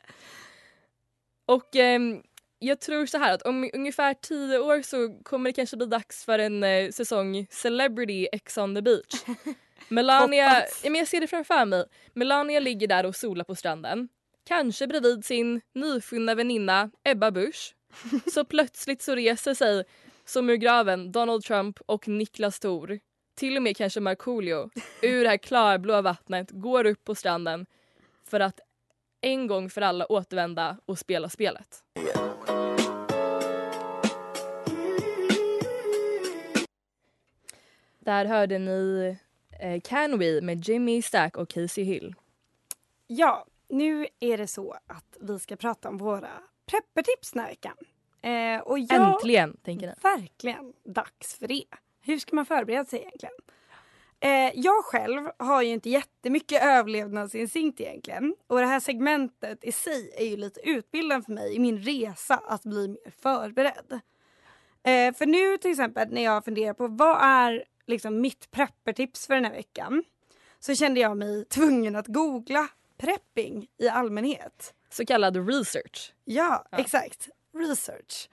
Och 1.47 1.77
ehm, 1.77 2.23
jag 2.59 2.81
tror 2.81 3.07
så 3.07 3.19
här 3.19 3.35
att 3.35 3.43
om 3.43 3.71
ungefär 3.75 4.15
tio 4.15 4.59
år 4.59 4.83
så 4.83 5.19
kommer 5.23 5.51
det 5.51 5.55
kanske 5.55 5.77
bli 5.77 5.87
dags 5.87 6.25
för 6.25 6.39
en 6.39 6.65
eh, 6.65 6.91
säsong 6.91 7.47
Celebrity 7.51 8.29
X 8.33 8.59
on 8.59 8.75
the 8.75 8.83
beach. 8.83 9.25
Melania, 9.89 10.65
ja, 10.83 10.91
men 10.91 10.95
jag 10.95 11.09
ser 11.09 11.21
det 11.21 11.27
framför 11.27 11.65
mig. 11.65 11.85
Melania 12.13 12.61
ligger 12.61 12.87
där 12.87 13.07
och 13.07 13.17
solar 13.17 13.45
på 13.45 13.55
stranden. 13.55 14.09
Kanske 14.45 14.87
bredvid 14.87 15.25
sin 15.25 15.61
nyfunna 15.75 16.35
väninna 16.35 16.91
Ebba 17.05 17.31
Busch. 17.31 17.75
Så 18.35 18.45
plötsligt 18.45 19.03
så 19.03 19.15
reser 19.15 19.55
sig 19.55 19.85
som 20.25 20.51
ur 20.51 20.57
graven 20.57 21.13
Donald 21.13 21.45
Trump 21.45 21.81
och 21.87 22.09
Niklas 22.09 22.61
Thor. 22.61 22.99
Till 23.35 23.57
och 23.57 23.63
med 23.63 23.77
kanske 23.77 24.01
Markoolio 24.01 24.71
ur 25.03 25.23
det 25.23 25.29
här 25.29 25.37
klarblåa 25.37 26.03
vattnet 26.03 26.51
går 26.51 26.87
upp 26.87 27.05
på 27.05 27.15
stranden 27.15 27.67
för 28.25 28.41
att 28.41 28.61
en 29.21 29.47
gång 29.47 29.71
för 29.71 29.81
alla 29.81 30.07
återvända 30.07 30.79
och 30.87 30.99
spela 30.99 31.29
spelet. 31.29 31.83
Där 37.99 38.25
hörde 38.25 38.59
ni 38.59 39.17
eh, 39.61 39.81
Can 39.81 40.19
We 40.19 40.41
med 40.41 40.69
Jimmy 40.69 41.03
Stack 41.03 41.37
och 41.37 41.49
Casey 41.49 41.85
Hill. 41.85 42.15
Ja, 43.07 43.47
nu 43.69 44.07
är 44.21 44.39
det 44.39 44.47
så 44.47 44.73
att 44.87 45.17
vi 45.21 45.39
ska 45.39 45.57
prata 45.57 45.89
om 45.89 45.99
våra 45.99 46.31
preppertips 46.67 47.31
den 47.31 47.43
här 47.43 47.49
veckan. 47.51 47.77
Eh, 48.23 48.61
och 48.61 48.79
jag, 48.79 49.13
Äntligen, 49.13 49.57
tänker 49.57 49.87
ni. 49.87 49.93
Verkligen 50.03 50.73
dags 50.85 51.35
för 51.35 51.49
det. 51.49 51.65
Hur 52.01 52.19
ska 52.19 52.37
man 52.37 52.47
förbereda 52.47 52.85
sig 52.85 52.99
egentligen? 52.99 53.35
Eh, 54.21 54.53
jag 54.55 54.85
själv 54.85 55.31
har 55.39 55.63
ju 55.63 55.69
inte 55.69 55.91
jättemycket 55.91 56.63
överlevnadsinstinkt 56.63 57.81
egentligen. 57.81 58.35
Och 58.47 58.59
det 58.61 58.67
här 58.67 58.81
segmentet 58.81 59.65
i 59.65 59.73
sig 59.73 60.11
är 60.17 60.25
ju 60.25 60.37
lite 60.37 60.69
utbildande 60.69 61.25
för 61.25 61.33
mig 61.33 61.55
i 61.55 61.59
min 61.59 61.79
resa 61.83 62.35
att 62.35 62.63
bli 62.63 62.89
mer 62.89 63.11
förberedd. 63.23 64.01
Eh, 64.83 65.15
för 65.15 65.27
nu 65.27 65.59
till 65.59 65.71
exempel 65.71 66.09
när 66.11 66.25
jag 66.25 66.45
funderar 66.45 66.75
på 66.75 66.89
vad 66.89 67.19
är 67.23 67.65
liksom 67.87 68.21
mitt 68.21 68.51
preppertips 68.51 69.27
för 69.27 69.35
den 69.35 69.45
här 69.45 69.53
veckan. 69.53 70.05
Så 70.61 70.75
kände 70.75 71.01
jag 71.01 71.17
mig 71.17 71.45
tvungen 71.45 71.97
att 71.97 72.07
googla 72.07 72.69
prepping 72.97 73.67
i 73.79 73.89
allmänhet. 73.89 74.75
Så 74.95 75.07
kallad 75.07 75.49
research. 75.49 76.13
Ja, 76.25 76.65
exakt. 76.73 77.29
Research. 77.55 78.29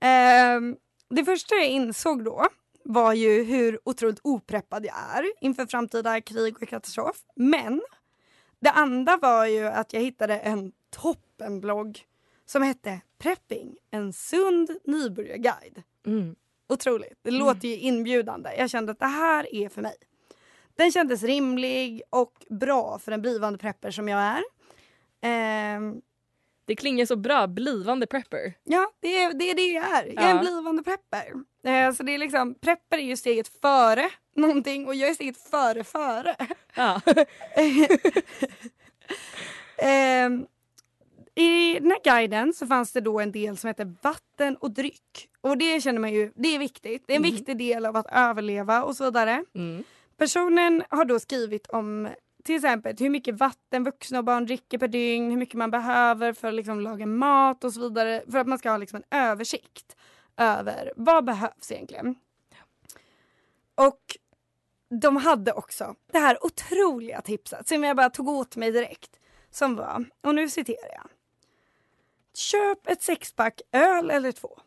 Ehm, 0.00 0.76
det 1.10 1.24
första 1.24 1.54
jag 1.54 1.68
insåg 1.68 2.24
då 2.24 2.46
var 2.84 3.12
ju 3.12 3.44
hur 3.44 3.80
otroligt 3.84 4.20
opreppad 4.22 4.86
jag 4.86 4.94
är 4.96 5.24
inför 5.40 5.66
framtida 5.66 6.20
krig 6.20 6.62
och 6.62 6.68
katastrof. 6.68 7.16
Men 7.36 7.82
det 8.60 8.70
andra 8.70 9.16
var 9.16 9.46
ju 9.46 9.66
att 9.66 9.92
jag 9.92 10.00
hittade 10.00 10.38
en 10.38 10.72
toppenblogg 10.90 12.00
som 12.46 12.62
hette 12.62 13.00
Prepping, 13.18 13.76
en 13.90 14.12
sund 14.12 14.70
nybörjarguide. 14.84 15.82
Mm. 16.06 16.36
Otroligt. 16.68 17.18
Det 17.22 17.30
låter 17.30 17.68
ju 17.68 17.76
inbjudande. 17.76 18.50
Jag 18.58 18.70
kände 18.70 18.92
att 18.92 18.98
det 19.00 19.06
här 19.06 19.54
är 19.54 19.68
för 19.68 19.82
mig. 19.82 19.96
Den 20.76 20.92
kändes 20.92 21.22
rimlig 21.22 22.02
och 22.10 22.46
bra 22.50 22.98
för 22.98 23.12
en 23.12 23.22
blivande 23.22 23.58
prepper 23.58 23.90
som 23.90 24.08
jag 24.08 24.20
är. 24.20 24.42
Ehm, 25.20 26.00
Det 26.64 26.76
klingar 26.76 27.06
så 27.06 27.16
bra, 27.16 27.46
blivande 27.46 28.06
prepper. 28.06 28.54
Ja, 28.64 28.92
det 29.00 29.18
är, 29.22 29.32
det 29.32 29.50
är 29.50 29.54
det 29.54 29.66
jag 29.66 29.84
är. 29.84 30.06
Jag 30.06 30.24
är 30.24 30.30
en 30.30 30.40
blivande 30.40 30.82
prepper. 30.82 31.32
Eh, 31.64 31.92
så 31.92 32.02
det 32.02 32.14
är 32.14 32.18
liksom, 32.18 32.54
prepper 32.54 32.98
är 32.98 33.02
ju 33.02 33.16
steget 33.16 33.48
före 33.60 34.10
någonting 34.36 34.86
och 34.86 34.94
jag 34.94 35.10
är 35.10 35.14
steget 35.14 35.36
före 35.50 35.84
före. 35.84 36.36
Ja. 36.74 37.00
Ehm, 39.82 40.46
I 41.34 41.74
den 41.80 41.90
här 41.90 42.00
guiden 42.04 42.52
så 42.52 42.66
fanns 42.66 42.92
det 42.92 43.00
då 43.00 43.20
en 43.20 43.32
del 43.32 43.56
som 43.56 43.68
heter 43.68 43.92
vatten 44.02 44.56
och 44.56 44.70
dryck. 44.70 45.28
Och 45.40 45.58
det 45.58 45.80
känner 45.82 46.00
man 46.00 46.12
ju, 46.12 46.32
det 46.34 46.54
är 46.54 46.58
viktigt. 46.58 47.04
Det 47.06 47.12
är 47.12 47.16
en 47.16 47.22
Mhm. 47.22 47.30
viktig 47.30 47.58
del 47.58 47.86
av 47.86 47.96
att 47.96 48.06
överleva 48.12 48.82
och 48.84 48.96
så 48.96 49.04
vidare. 49.04 49.44
Mm. 49.54 49.84
Personen 50.16 50.82
har 50.90 51.04
då 51.04 51.20
skrivit 51.20 51.66
om 51.66 52.08
till 52.44 52.54
exempel 52.54 52.96
hur 52.98 53.10
mycket 53.10 53.34
vatten 53.34 53.84
vuxna 53.84 54.18
och 54.18 54.24
barn 54.24 54.46
dricker 54.46 54.78
per 54.78 54.88
dygn, 54.88 55.30
hur 55.30 55.38
mycket 55.38 55.54
man 55.54 55.70
behöver 55.70 56.32
för 56.32 56.48
att 56.48 56.54
liksom 56.54 56.80
laga 56.80 57.06
mat 57.06 57.64
och 57.64 57.72
så 57.72 57.80
vidare. 57.80 58.22
För 58.30 58.38
att 58.38 58.46
man 58.46 58.58
ska 58.58 58.70
ha 58.70 58.76
liksom 58.76 59.02
en 59.10 59.18
översikt 59.18 59.96
över 60.36 60.92
vad 60.96 61.24
behövs 61.24 61.72
egentligen. 61.72 62.14
Och 63.74 64.16
de 65.00 65.16
hade 65.16 65.52
också 65.52 65.94
det 66.12 66.18
här 66.18 66.44
otroliga 66.44 67.20
tipset 67.20 67.68
som 67.68 67.84
jag 67.84 67.96
bara 67.96 68.10
tog 68.10 68.28
åt 68.28 68.56
mig 68.56 68.72
direkt. 68.72 69.20
Som 69.50 69.76
var, 69.76 70.04
och 70.20 70.34
nu 70.34 70.48
citerar 70.48 70.92
jag. 70.94 71.10
Köp 72.34 72.86
ett 72.86 73.02
sexpack 73.02 73.60
öl 73.72 74.10
eller 74.10 74.32
två. 74.32 74.58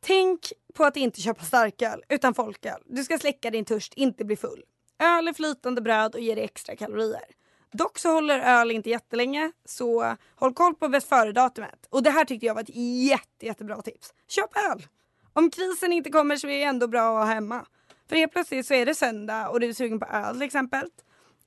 Tänk 0.00 0.52
på 0.74 0.84
att 0.84 0.96
inte 0.96 1.20
köpa 1.20 1.44
starköl 1.44 2.04
utan 2.08 2.34
folköl. 2.34 2.82
Du 2.86 3.04
ska 3.04 3.18
släcka 3.18 3.50
din 3.50 3.64
törst, 3.64 3.94
inte 3.94 4.24
bli 4.24 4.36
full. 4.36 4.62
Öl 4.98 5.28
är 5.28 5.32
flytande 5.32 5.80
bröd 5.80 6.14
och 6.14 6.20
ger 6.20 6.36
dig 6.36 6.44
extra 6.44 6.76
kalorier. 6.76 7.24
Dock 7.72 7.98
så 7.98 8.12
håller 8.12 8.38
öl 8.38 8.70
inte 8.70 8.90
jättelänge 8.90 9.52
så 9.64 10.16
håll 10.34 10.54
koll 10.54 10.74
på 10.74 10.88
bäst 10.88 11.08
före-datumet. 11.08 11.86
Och 11.90 12.02
det 12.02 12.10
här 12.10 12.24
tyckte 12.24 12.46
jag 12.46 12.54
var 12.54 12.62
ett 12.62 12.76
jätte, 13.08 13.46
jättebra 13.46 13.82
tips. 13.82 14.14
Köp 14.28 14.56
öl! 14.56 14.86
Om 15.32 15.50
krisen 15.50 15.92
inte 15.92 16.10
kommer 16.10 16.36
så 16.36 16.46
är 16.46 16.58
det 16.58 16.62
ändå 16.62 16.88
bra 16.88 17.20
att 17.20 17.26
ha 17.26 17.34
hemma. 17.34 17.66
För 18.08 18.16
helt 18.16 18.32
plötsligt 18.32 18.66
så 18.66 18.74
är 18.74 18.86
det 18.86 18.94
söndag 18.94 19.48
och 19.48 19.60
du 19.60 19.68
är 19.68 19.72
sugen 19.72 20.00
på 20.00 20.06
öl 20.06 20.34
till 20.34 20.42
exempel. 20.42 20.90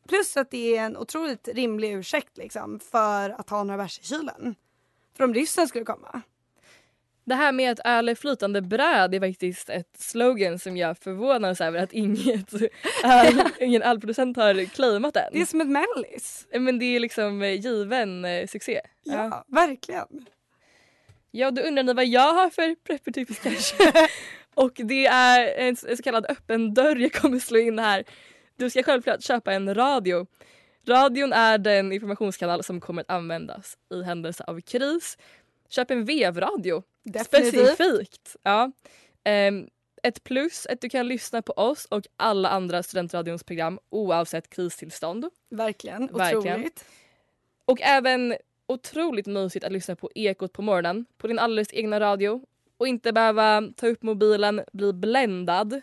Plus 0.07 0.37
att 0.37 0.51
det 0.51 0.77
är 0.77 0.85
en 0.85 0.97
otroligt 0.97 1.47
rimlig 1.47 1.93
ursäkt 1.93 2.37
liksom 2.37 2.79
för 2.79 3.29
att 3.29 3.49
ha 3.49 3.63
några 3.63 3.83
bärs 3.83 3.99
i 3.99 4.03
kylen. 4.03 4.55
För 5.17 5.23
om 5.23 5.33
ryssen 5.33 5.67
skulle 5.67 5.85
komma. 5.85 6.21
Det 7.29 7.35
här 7.35 7.51
med 7.51 7.71
att 7.71 7.79
öl 7.85 8.09
är 8.09 8.15
flytande 8.15 8.61
bröd 8.61 9.15
är 9.15 9.19
faktiskt 9.19 9.69
ett 9.69 9.95
slogan 9.97 10.59
som 10.59 10.77
jag 10.77 10.97
förvånas 10.97 11.61
över 11.61 11.79
att 11.79 11.93
inget 11.93 12.53
öl, 13.03 13.41
ingen 13.59 13.81
ölproducent 13.81 14.37
har 14.37 14.65
claimat 14.65 15.15
än. 15.15 15.29
Det 15.31 15.41
är 15.41 15.45
som 15.45 15.61
ett 15.61 15.67
mellis. 15.67 16.47
Men 16.51 16.79
det 16.79 16.85
är 16.85 16.99
liksom 16.99 17.41
eh, 17.41 17.61
given 17.61 18.25
eh, 18.25 18.47
succé. 18.47 18.81
Ja, 19.03 19.43
verkligen. 19.47 20.25
Ja, 21.31 21.51
då 21.51 21.61
undrar 21.61 21.83
ni 21.83 21.93
vad 21.93 22.05
jag 22.05 22.33
har 22.33 22.49
för 22.49 22.75
preppertips 22.75 23.39
kanske. 23.43 24.07
Och 24.53 24.73
det 24.75 25.05
är 25.05 25.67
en 25.67 25.75
så 25.75 26.03
kallad 26.03 26.25
öppen 26.29 26.73
dörr 26.73 26.95
jag 26.95 27.13
kommer 27.13 27.39
slå 27.39 27.57
in 27.59 27.79
här. 27.79 28.03
Du 28.57 28.69
ska 28.69 28.83
självklart 28.83 29.23
köpa 29.23 29.53
en 29.53 29.75
radio. 29.75 30.27
Radion 30.87 31.33
är 31.33 31.57
den 31.57 31.91
informationskanal 31.91 32.63
som 32.63 32.81
kommer 32.81 33.01
att 33.01 33.11
användas 33.11 33.77
i 33.93 34.03
händelse 34.03 34.43
av 34.47 34.61
kris. 34.61 35.17
Köp 35.69 35.91
en 35.91 36.05
vevradio. 36.05 36.83
Definitivt. 37.03 37.73
Specifikt. 37.73 38.35
Ja. 38.43 38.71
Ehm, 39.23 39.67
ett 40.03 40.23
plus 40.23 40.65
att 40.65 40.81
du 40.81 40.89
kan 40.89 41.07
lyssna 41.07 41.41
på 41.41 41.53
oss 41.53 41.85
och 41.85 42.03
alla 42.17 42.49
andra 42.49 42.83
studentradions 42.83 43.43
program 43.43 43.79
oavsett 43.89 44.49
kristillstånd. 44.49 45.25
Verkligen. 45.49 46.07
Verkligen. 46.07 46.55
Otroligt. 46.55 46.85
Och 47.65 47.81
även 47.81 48.35
otroligt 48.67 49.25
mysigt 49.25 49.65
att 49.65 49.71
lyssna 49.71 49.95
på 49.95 50.11
Ekot 50.15 50.53
på 50.53 50.61
morgonen 50.61 51.05
på 51.17 51.27
din 51.27 51.39
alldeles 51.39 51.73
egna 51.73 51.99
radio 51.99 52.41
och 52.77 52.87
inte 52.87 53.13
behöva 53.13 53.63
ta 53.75 53.87
upp 53.87 54.03
mobilen, 54.03 54.61
bli 54.73 54.93
bländad 54.93 55.81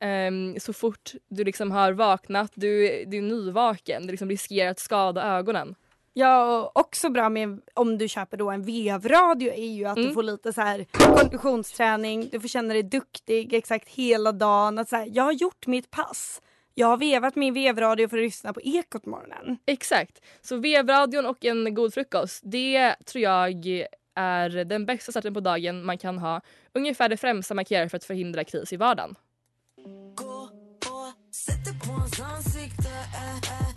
ehm, 0.00 0.60
så 0.60 0.72
fort 0.72 1.12
du 1.28 1.44
liksom 1.44 1.70
har 1.70 1.92
vaknat. 1.92 2.52
Du, 2.54 3.04
du 3.06 3.18
är 3.18 3.22
nyvaken, 3.22 4.06
du 4.06 4.10
liksom 4.10 4.30
riskerar 4.30 4.70
att 4.70 4.78
skada 4.78 5.22
ögonen. 5.22 5.74
Ja, 6.18 6.60
och 6.62 6.80
också 6.80 7.08
bra 7.10 7.28
med 7.28 7.60
om 7.74 7.98
du 7.98 8.08
köper 8.08 8.36
då 8.36 8.50
en 8.50 8.62
vevradio 8.62 9.52
är 9.52 9.72
ju 9.72 9.84
att 9.84 9.96
du 9.96 10.02
Mm. 10.02 10.14
får 10.14 10.22
lite 10.22 10.52
så 10.52 10.60
här 10.60 10.86
konditionsträning, 10.90 12.28
du 12.32 12.40
får 12.40 12.48
känna 12.48 12.74
dig 12.74 12.82
duktig 12.82 13.52
exakt 13.52 13.88
hela 13.88 14.32
dagen. 14.32 14.78
Att 14.78 14.88
så 14.88 14.96
här, 14.96 15.08
jag 15.12 15.22
har 15.24 15.32
gjort 15.32 15.66
mitt 15.66 15.90
pass. 15.90 16.42
Jag 16.74 16.86
har 16.86 16.96
vevat 16.96 17.36
min 17.36 17.54
vevradio 17.54 18.08
för 18.08 18.16
att 18.18 18.22
lyssna 18.24 18.52
på 18.52 18.60
Ekot 18.60 19.04
på 19.04 19.10
morgonen. 19.10 19.58
Exakt. 19.66 20.20
Så 20.42 20.56
vevradion 20.56 21.26
och 21.26 21.44
en 21.44 21.74
god 21.74 21.94
frukost, 21.94 22.40
det 22.44 22.94
tror 23.04 23.22
jag 23.22 23.66
är 24.14 24.64
den 24.64 24.86
bästa 24.86 25.12
starten 25.12 25.34
på 25.34 25.40
dagen 25.40 25.84
man 25.84 25.98
kan 25.98 26.18
ha. 26.18 26.40
Ungefär 26.74 27.08
det 27.08 27.16
främsta 27.16 27.54
man 27.54 27.64
kan 27.64 27.78
göra 27.78 27.88
för 27.88 27.96
att 27.96 28.04
förhindra 28.04 28.44
kris 28.44 28.72
i 28.72 28.76
vardagen. 28.76 29.14
Sätter 31.32 31.86
på 31.86 31.92
hans 31.92 32.20
ansikte, 32.20 32.88
eh, 32.88 33.36
eh. 33.36 33.75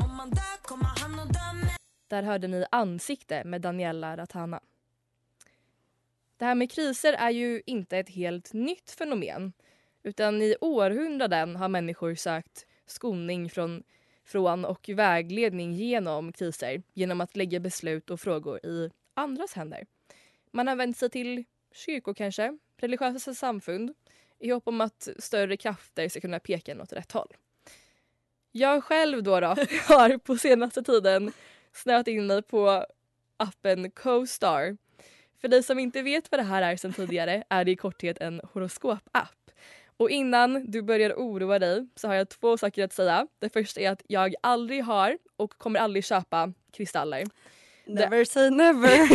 Där 2.09 2.21
Där 2.21 2.23
hörde 2.23 2.47
ni 2.47 2.65
Ansikte 2.71 3.43
med 3.43 3.61
Daniela 3.61 4.17
Ratana. 4.17 4.59
Det 6.37 6.45
här 6.45 6.55
med 6.55 6.71
kriser 6.71 7.13
är 7.13 7.29
ju 7.29 7.61
inte 7.65 7.97
ett 7.97 8.09
helt 8.09 8.53
nytt 8.53 8.91
fenomen 8.91 9.53
utan 10.03 10.41
i 10.41 10.55
århundraden 10.61 11.55
har 11.55 11.69
människor 11.69 12.15
sökt 12.15 12.65
skoning 12.85 13.49
från, 13.49 13.83
från 14.25 14.65
och 14.65 14.89
vägledning 14.89 15.73
genom 15.73 16.33
kriser 16.33 16.83
genom 16.93 17.21
att 17.21 17.35
lägga 17.35 17.59
beslut 17.59 18.09
och 18.09 18.19
frågor 18.19 18.65
i 18.65 18.89
andras 19.13 19.53
händer. 19.53 19.85
Man 20.51 20.67
har 20.67 20.75
vänt 20.75 20.97
sig 20.97 21.09
till 21.09 21.43
kyrkor 21.73 22.13
kanske, 22.13 22.57
religiösa 22.77 23.33
samfund 23.33 23.93
i 24.39 24.51
hopp 24.51 24.67
om 24.67 24.81
att 24.81 25.07
större 25.19 25.57
krafter 25.57 26.09
ska 26.09 26.21
kunna 26.21 26.39
peka 26.39 26.71
en 26.71 26.81
åt 26.81 26.93
rätt 26.93 27.11
håll. 27.11 27.33
Jag 28.51 28.83
själv 28.83 29.23
då, 29.23 29.39
då 29.39 29.47
har 29.87 30.17
på 30.17 30.37
senaste 30.37 30.83
tiden 30.83 31.31
snöat 31.79 32.07
in 32.07 32.27
mig 32.27 32.41
på 32.41 32.86
appen 33.38 33.91
CoStar. 33.91 34.77
För 35.41 35.48
dig 35.48 35.63
som 35.63 35.79
inte 35.79 36.01
vet 36.01 36.31
vad 36.31 36.39
det 36.39 36.43
här 36.43 36.62
är 36.62 36.75
sedan 36.75 36.93
tidigare 36.93 37.43
är 37.50 37.65
det 37.65 37.71
i 37.71 37.75
korthet 37.75 38.17
en 38.17 38.41
horoskopapp. 38.53 39.51
Och 39.98 40.09
innan 40.09 40.71
du 40.71 40.81
börjar 40.81 41.13
oroa 41.13 41.59
dig 41.59 41.88
så 41.95 42.07
har 42.07 42.15
jag 42.15 42.29
två 42.29 42.57
saker 42.57 42.83
att 42.83 42.93
säga. 42.93 43.27
Det 43.39 43.50
första 43.50 43.81
är 43.81 43.91
att 43.91 44.01
jag 44.07 44.36
aldrig 44.41 44.83
har 44.83 45.17
och 45.38 45.57
kommer 45.57 45.79
aldrig 45.79 46.05
köpa 46.05 46.53
kristaller. 46.71 47.24
Never 47.86 48.25
say 48.25 48.50
never. 48.50 49.09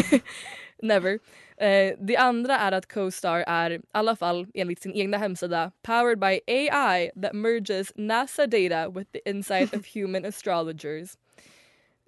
never. 0.82 1.18
Eh, 1.56 1.94
det 2.00 2.16
andra 2.16 2.58
är 2.58 2.72
att 2.72 2.92
CoStar 2.92 3.44
är, 3.46 3.70
i 3.70 3.80
alla 3.92 4.16
fall 4.16 4.46
enligt 4.54 4.82
sin 4.82 4.94
egna 4.94 5.18
hemsida, 5.18 5.72
powered 5.82 6.18
by 6.18 6.40
AI 6.46 7.10
that 7.22 7.32
merges 7.32 7.92
NASA 7.96 8.46
data 8.46 8.88
with 8.88 9.10
the 9.12 9.30
insight 9.30 9.74
of 9.74 9.94
human 9.94 10.24
astrologers. 10.24 11.16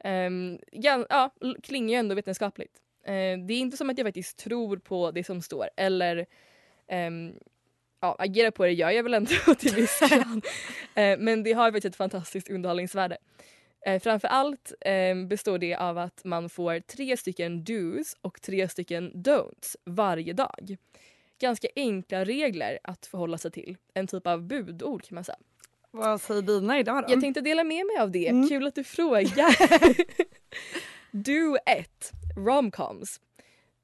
Um, 0.06 0.58
ja, 0.72 1.06
ja, 1.08 1.30
klingar 1.62 1.90
ju 1.90 1.94
ändå 1.94 2.14
vetenskapligt. 2.14 2.80
Uh, 3.08 3.46
det 3.46 3.54
är 3.54 3.58
inte 3.58 3.76
som 3.76 3.90
att 3.90 3.98
jag 3.98 4.06
faktiskt 4.06 4.38
tror 4.38 4.76
på 4.76 5.10
det 5.10 5.24
som 5.24 5.42
står 5.42 5.68
eller 5.76 6.26
um, 6.92 7.34
ja, 8.00 8.16
agera 8.18 8.50
på 8.50 8.64
det 8.64 8.72
gör 8.72 8.90
jag 8.90 9.02
väl 9.02 9.14
ändå 9.14 9.30
till 9.58 9.74
viss 9.74 10.00
grad. 10.10 10.36
uh, 10.36 11.24
men 11.24 11.42
det 11.42 11.52
har 11.52 11.72
faktiskt 11.72 11.86
ett 11.86 11.96
fantastiskt 11.96 12.50
underhållningsvärde. 12.50 13.16
Eh, 13.86 14.00
framför 14.00 14.28
allt 14.28 14.72
eh, 14.80 15.14
består 15.14 15.58
det 15.58 15.74
av 15.74 15.98
att 15.98 16.24
man 16.24 16.48
får 16.48 16.80
tre 16.80 17.16
stycken 17.16 17.64
do's 17.64 18.16
och 18.20 18.42
tre 18.42 18.68
stycken 18.68 19.12
don'ts 19.12 19.76
varje 19.84 20.32
dag. 20.32 20.76
Ganska 21.38 21.68
enkla 21.76 22.24
regler 22.24 22.78
att 22.82 23.06
förhålla 23.06 23.38
sig 23.38 23.50
till. 23.50 23.76
En 23.94 24.06
typ 24.06 24.26
av 24.26 24.42
budord 24.42 25.02
kan 25.02 25.14
man 25.14 25.24
säga. 25.24 25.38
Vad 25.96 26.20
säger 26.20 26.42
dina 26.42 26.78
idag 26.78 27.02
då? 27.02 27.12
Jag 27.12 27.20
tänkte 27.20 27.40
dela 27.40 27.64
med 27.64 27.86
mig 27.86 27.98
av 27.98 28.10
det. 28.10 28.28
Mm. 28.28 28.48
Kul 28.48 28.66
att 28.66 28.74
du 28.74 28.84
frågar. 28.84 29.56
Do 31.10 31.56
1. 31.66 32.12
Romcoms. 32.36 33.20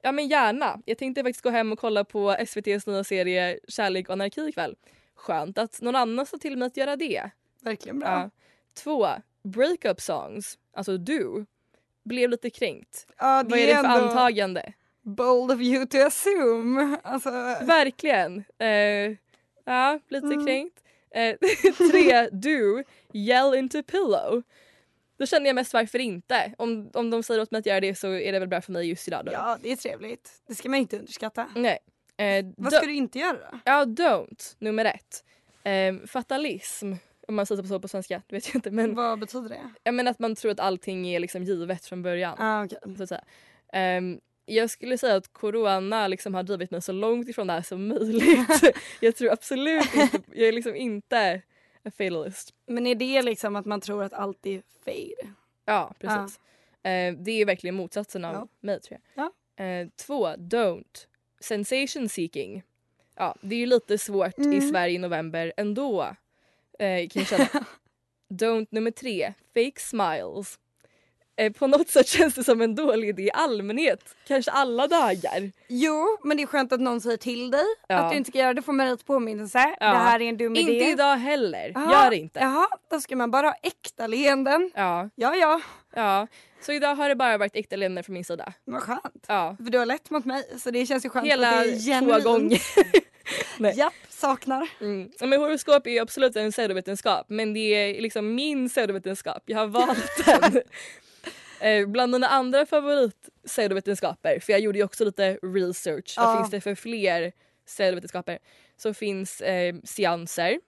Ja 0.03 0.13
men 0.13 0.29
gärna. 0.29 0.81
Jag 0.85 0.99
tänkte 0.99 1.23
faktiskt 1.23 1.43
gå 1.43 1.51
hem 1.51 1.73
och 1.73 1.79
kolla 1.79 2.05
på 2.05 2.31
SVTs 2.31 2.87
nya 2.87 3.05
serie 3.05 3.59
Kärlek 3.69 4.09
och 4.09 4.13
anarki 4.13 4.49
ikväll. 4.49 4.77
Skönt 5.15 5.59
att 5.59 5.81
någon 5.81 5.97
annan 5.97 6.27
sa 6.27 6.39
till 6.39 6.57
mig 6.57 6.67
att 6.67 6.77
göra 6.77 6.97
det. 6.97 7.31
Verkligen 7.61 7.99
bra. 7.99 8.09
Ja. 8.09 8.31
Två 8.75 9.09
breakup 9.43 10.01
songs, 10.01 10.59
alltså 10.73 10.97
du, 10.99 11.47
blev 12.05 12.31
lite 12.31 12.51
kränkt. 12.51 13.07
Ja, 13.19 13.43
det 13.43 13.51
Vad 13.51 13.59
är 13.59 13.67
det 13.67 13.75
för 13.75 13.85
antagande? 13.85 14.73
Bold 15.03 15.51
of 15.53 15.61
you 15.61 15.87
to 15.87 15.99
assume. 15.99 16.99
Alltså... 17.03 17.31
Verkligen. 17.63 18.45
Uh, 18.63 19.17
ja, 19.65 19.99
lite 20.09 20.27
mm. 20.27 20.47
kränkt. 20.47 20.82
Uh, 21.17 21.91
tre, 21.91 22.29
du, 22.33 22.85
yell 23.13 23.55
into 23.55 23.83
pillow. 23.83 24.43
Då 25.19 25.27
känner 25.27 25.47
jag 25.47 25.55
mest 25.55 25.75
varför 25.75 25.99
inte. 25.99 26.55
Om, 26.59 26.91
om 26.95 27.11
de 27.11 27.23
säger 27.23 27.41
åt 27.41 27.51
mig 27.51 27.59
att 27.59 27.67
göra 27.67 27.81
det 27.81 27.95
så 27.95 28.09
är 28.13 28.33
det 28.33 28.39
väl 28.39 28.49
bra 28.49 28.61
för 28.61 28.73
mig 28.73 28.89
just 28.89 29.09
idag. 29.09 29.25
Då. 29.25 29.33
Ja, 29.33 29.59
det 29.63 29.73
är 29.73 29.77
trevligt. 29.77 30.31
Det 30.49 30.55
ska 30.55 30.69
man 30.69 30.79
inte 30.79 30.99
underskatta. 30.99 31.49
Nej. 31.57 31.79
Uh, 32.43 32.53
Vad 32.57 32.73
ska 32.73 32.87
du 32.87 32.95
inte 32.95 33.19
göra 33.19 33.39
då? 33.39 33.59
Ja, 33.65 33.85
don't, 33.85 34.57
nummer 34.59 34.85
ett. 34.85 35.25
fatalism 36.11 36.95
om 37.29 37.35
man 37.35 37.47
säger 37.47 37.63
så 37.63 37.81
på 37.81 37.89
svenska, 37.89 38.23
det 38.27 38.37
vet 38.37 38.47
jag 38.47 38.55
inte. 38.55 38.71
Men, 38.71 38.95
Vad 38.95 39.19
betyder 39.19 39.49
det? 39.49 39.71
Jag 39.83 39.95
menar 39.95 40.11
att 40.11 40.19
man 40.19 40.35
tror 40.35 40.53
att 40.53 40.61
allting 40.61 41.09
är 41.09 41.21
liksom 41.21 41.45
givet 41.45 41.85
från 41.85 42.03
början. 42.03 42.37
Ah, 42.39 42.65
okay. 42.65 42.79
så 42.97 43.03
att 43.03 43.09
säga. 43.09 43.99
Um, 43.99 44.21
jag 44.45 44.71
skulle 44.71 44.99
säga 44.99 45.17
att 45.17 45.33
corona 45.33 46.09
liksom 46.09 46.35
har 46.35 46.43
drivit 46.43 46.71
mig 46.71 46.83
så 46.83 46.93
långt 46.93 47.29
ifrån 47.29 47.47
det 47.47 47.53
här 47.53 47.63
som 47.63 47.89
möjligt. 47.89 48.77
jag 49.01 49.17
tror 49.17 49.33
absolut 49.33 49.95
inte, 49.95 50.21
jag 50.33 50.49
är 50.49 50.53
liksom 50.53 50.77
inte 50.77 51.43
a 51.85 51.91
fatalist. 51.91 52.55
Men 52.67 52.87
är 52.87 52.95
det 52.95 53.23
liksom 53.23 53.57
att 53.57 53.67
man 53.67 53.81
tror 53.81 54.03
att 54.03 54.13
allt 54.13 54.47
är 54.47 54.63
fade? 54.85 55.35
Ja, 55.65 55.95
precis. 55.99 56.41
Ah. 56.83 57.09
Uh, 57.09 57.15
det 57.19 57.31
är 57.31 57.47
verkligen 57.47 57.75
motsatsen 57.75 58.25
av 58.25 58.35
ja. 58.35 58.49
mig 58.61 58.81
tror 58.81 59.01
jag. 59.15 59.31
Ja. 59.59 59.83
Uh, 59.83 59.89
två, 60.07 60.29
don't. 60.29 61.07
Sensation 61.41 62.09
seeking. 62.09 62.63
Ja, 63.17 63.37
det 63.41 63.55
är 63.55 63.59
ju 63.59 63.67
lite 63.67 63.99
svårt 63.99 64.39
mm. 64.39 64.53
i 64.53 64.61
Sverige 64.61 64.95
i 64.95 64.99
november 64.99 65.53
ändå 65.57 66.03
eh, 66.79 67.09
kan 67.09 67.23
jag 67.23 67.27
känna. 67.27 67.49
Don't 68.29 68.67
nummer 68.71 68.91
tre, 68.91 69.33
fake 69.55 69.81
smiles. 69.81 70.59
Eh, 71.37 71.53
på 71.53 71.67
något 71.67 71.89
sätt 71.89 72.09
känns 72.19 72.35
det 72.35 72.45
som 72.45 72.61
en 72.61 72.75
dålig 72.75 73.09
idé 73.09 73.23
i 73.23 73.31
allmänhet. 73.35 74.17
Kanske 74.27 74.51
alla 74.51 74.87
dagar. 74.87 75.51
Jo, 75.69 76.19
men 76.25 76.37
det 76.37 76.43
är 76.43 76.47
skönt 76.47 76.73
att 76.73 76.81
någon 76.81 77.01
säger 77.01 77.17
till 77.17 77.51
dig 77.51 77.65
ja. 77.89 77.97
att 77.97 78.11
du 78.11 78.17
inte 78.17 78.31
ska 78.31 78.39
göra 78.39 78.55
det. 78.55 78.63
får 78.63 78.73
man 78.73 78.87
rätt 78.87 79.07
påminnelse. 79.07 79.77
Ja. 79.81 79.87
Det 79.87 79.97
här 79.97 80.21
är 80.21 80.29
en 80.29 80.37
dum 80.37 80.57
inte 80.57 80.73
idé. 80.73 80.81
Inte 80.81 80.93
idag 80.93 81.17
heller. 81.17 81.73
Aha. 81.77 81.93
Gör 81.93 82.11
det 82.11 82.17
inte. 82.17 82.41
Jaha, 82.41 82.69
då 82.91 83.01
ska 83.01 83.17
man 83.17 83.31
bara 83.31 83.47
ha 83.47 83.55
äkta 83.63 84.07
leenden. 84.07 84.71
Ja. 84.75 85.11
Ja, 85.15 85.35
ja. 85.37 85.61
Ja, 85.95 86.27
så 86.61 86.73
idag 86.73 86.95
har 86.95 87.09
det 87.09 87.15
bara 87.17 87.39
varit 87.39 87.57
äkta 87.57 87.77
leenden 87.77 88.05
från 88.05 88.15
min 88.15 88.25
sida. 88.25 88.53
Vad 88.65 88.83
skönt. 88.83 89.25
Ja. 89.29 89.57
För 89.65 89.71
du 89.71 89.79
har 89.79 89.87
lätt 89.87 90.11
mot 90.11 90.25
mig 90.25 90.45
så 90.59 90.71
det 90.71 90.87
känns 90.87 91.05
ju 91.05 91.09
skönt 91.09 91.27
Hela 91.27 91.49
att 91.49 91.65
det 91.65 91.71
är 91.73 91.79
genuint. 91.79 92.23
två 92.23 92.31
gånger. 92.31 92.63
Nej. 93.59 93.75
Japp, 93.77 93.93
saknar. 94.09 94.69
Mm. 94.81 95.11
Men 95.21 95.41
horoskop 95.41 95.87
är 95.87 96.03
absolut 96.03 96.37
en 96.37 96.53
pseudovetenskap 96.53 97.27
men 97.29 97.55
det 97.55 97.61
är 97.61 98.03
liksom 98.03 98.35
min 98.35 98.69
pseudovetenskap. 98.69 99.43
Jag 99.47 99.59
har 99.59 99.67
valt 99.67 100.27
den. 100.27 100.63
Eh, 101.63 101.87
bland 101.87 102.13
mina 102.13 102.27
andra 102.27 102.67
favorit 102.67 103.29
pseudovetenskaper, 103.47 104.41
för 104.41 104.53
jag 104.53 104.61
gjorde 104.61 104.79
ju 104.79 104.85
också 104.85 105.05
lite 105.05 105.39
research, 105.43 106.15
ja. 106.17 106.25
vad 106.25 106.37
finns 106.37 106.51
det 106.51 106.61
för 106.61 106.75
fler 106.75 107.33
pseudovetenskaper? 107.67 108.39
Så 108.77 108.95
finns 108.95 109.41
eh, 109.41 109.75
seanser, 109.85 110.61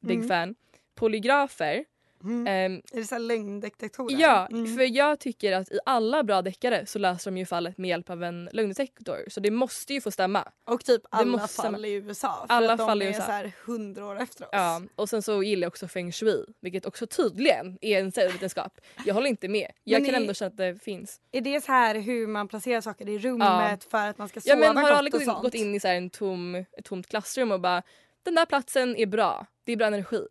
big 0.00 0.16
mm. 0.16 0.28
fan, 0.28 0.54
polygrafer, 0.94 1.84
Mm. 2.24 2.72
Um, 2.72 2.82
är 2.92 2.96
det 3.00 3.04
så 3.04 3.18
lögndetektorer? 3.18 4.20
Ja, 4.20 4.46
mm. 4.50 4.76
för 4.76 4.96
jag 4.96 5.20
tycker 5.20 5.52
att 5.52 5.72
i 5.72 5.78
alla 5.86 6.22
bra 6.22 6.42
deckare 6.42 6.86
så 6.86 6.98
löser 6.98 7.30
de 7.30 7.38
ju 7.38 7.46
fallet 7.46 7.78
med 7.78 7.88
hjälp 7.88 8.10
av 8.10 8.22
en 8.22 8.48
lögndetektor. 8.52 9.24
Så 9.28 9.40
det 9.40 9.50
måste 9.50 9.94
ju 9.94 10.00
få 10.00 10.10
stämma. 10.10 10.48
Och 10.64 10.84
typ 10.84 11.02
alla 11.10 11.38
fall 11.38 11.48
stämma. 11.48 11.78
i 11.78 11.92
USA. 11.92 12.44
För 12.48 12.54
alla 12.54 12.72
att 12.72 12.78
de 12.78 12.86
fall 12.86 13.02
är 13.02 13.06
i 13.06 13.08
USA. 13.08 13.22
så 13.22 13.32
här 13.32 13.52
hundra 13.64 14.06
år 14.06 14.20
efter 14.20 14.44
oss. 14.44 14.50
Ja, 14.52 14.82
och 14.96 15.08
sen 15.08 15.22
så 15.22 15.42
gillar 15.42 15.64
jag 15.64 15.70
också 15.70 15.88
feng 15.88 16.12
shui. 16.12 16.44
Vilket 16.60 16.86
också 16.86 17.06
tydligen 17.06 17.78
är 17.80 18.00
en 18.00 18.10
pseudovetenskap. 18.10 18.80
Jag 19.04 19.14
håller 19.14 19.28
inte 19.28 19.48
med. 19.48 19.70
Jag 19.84 20.02
men 20.02 20.10
kan 20.10 20.22
ändå 20.22 20.34
känna 20.34 20.48
att 20.48 20.56
det 20.56 20.82
finns. 20.82 21.20
Är 21.32 21.40
det 21.40 21.64
så 21.64 21.72
här 21.72 21.94
hur 21.94 22.26
man 22.26 22.48
placerar 22.48 22.80
saker 22.80 23.08
i 23.08 23.18
rummet 23.18 23.48
ja. 23.48 23.76
för 23.90 24.08
att 24.08 24.18
man 24.18 24.28
ska 24.28 24.40
sova 24.40 24.64
ja, 24.64 24.72
men 24.72 24.82
Har 24.82 24.90
du 24.90 24.96
aldrig 24.96 25.26
gått, 25.26 25.42
gått 25.42 25.54
in 25.54 25.74
i 25.74 25.80
så 25.80 25.88
en 25.88 26.10
tom, 26.10 26.54
ett 26.54 26.84
tomt 26.84 27.06
klassrum 27.06 27.52
och 27.52 27.60
bara 27.60 27.82
den 28.22 28.34
där 28.34 28.46
platsen 28.46 28.96
är 28.96 29.06
bra. 29.06 29.46
Det 29.64 29.72
är 29.72 29.76
bra 29.76 29.86
energi. 29.86 30.26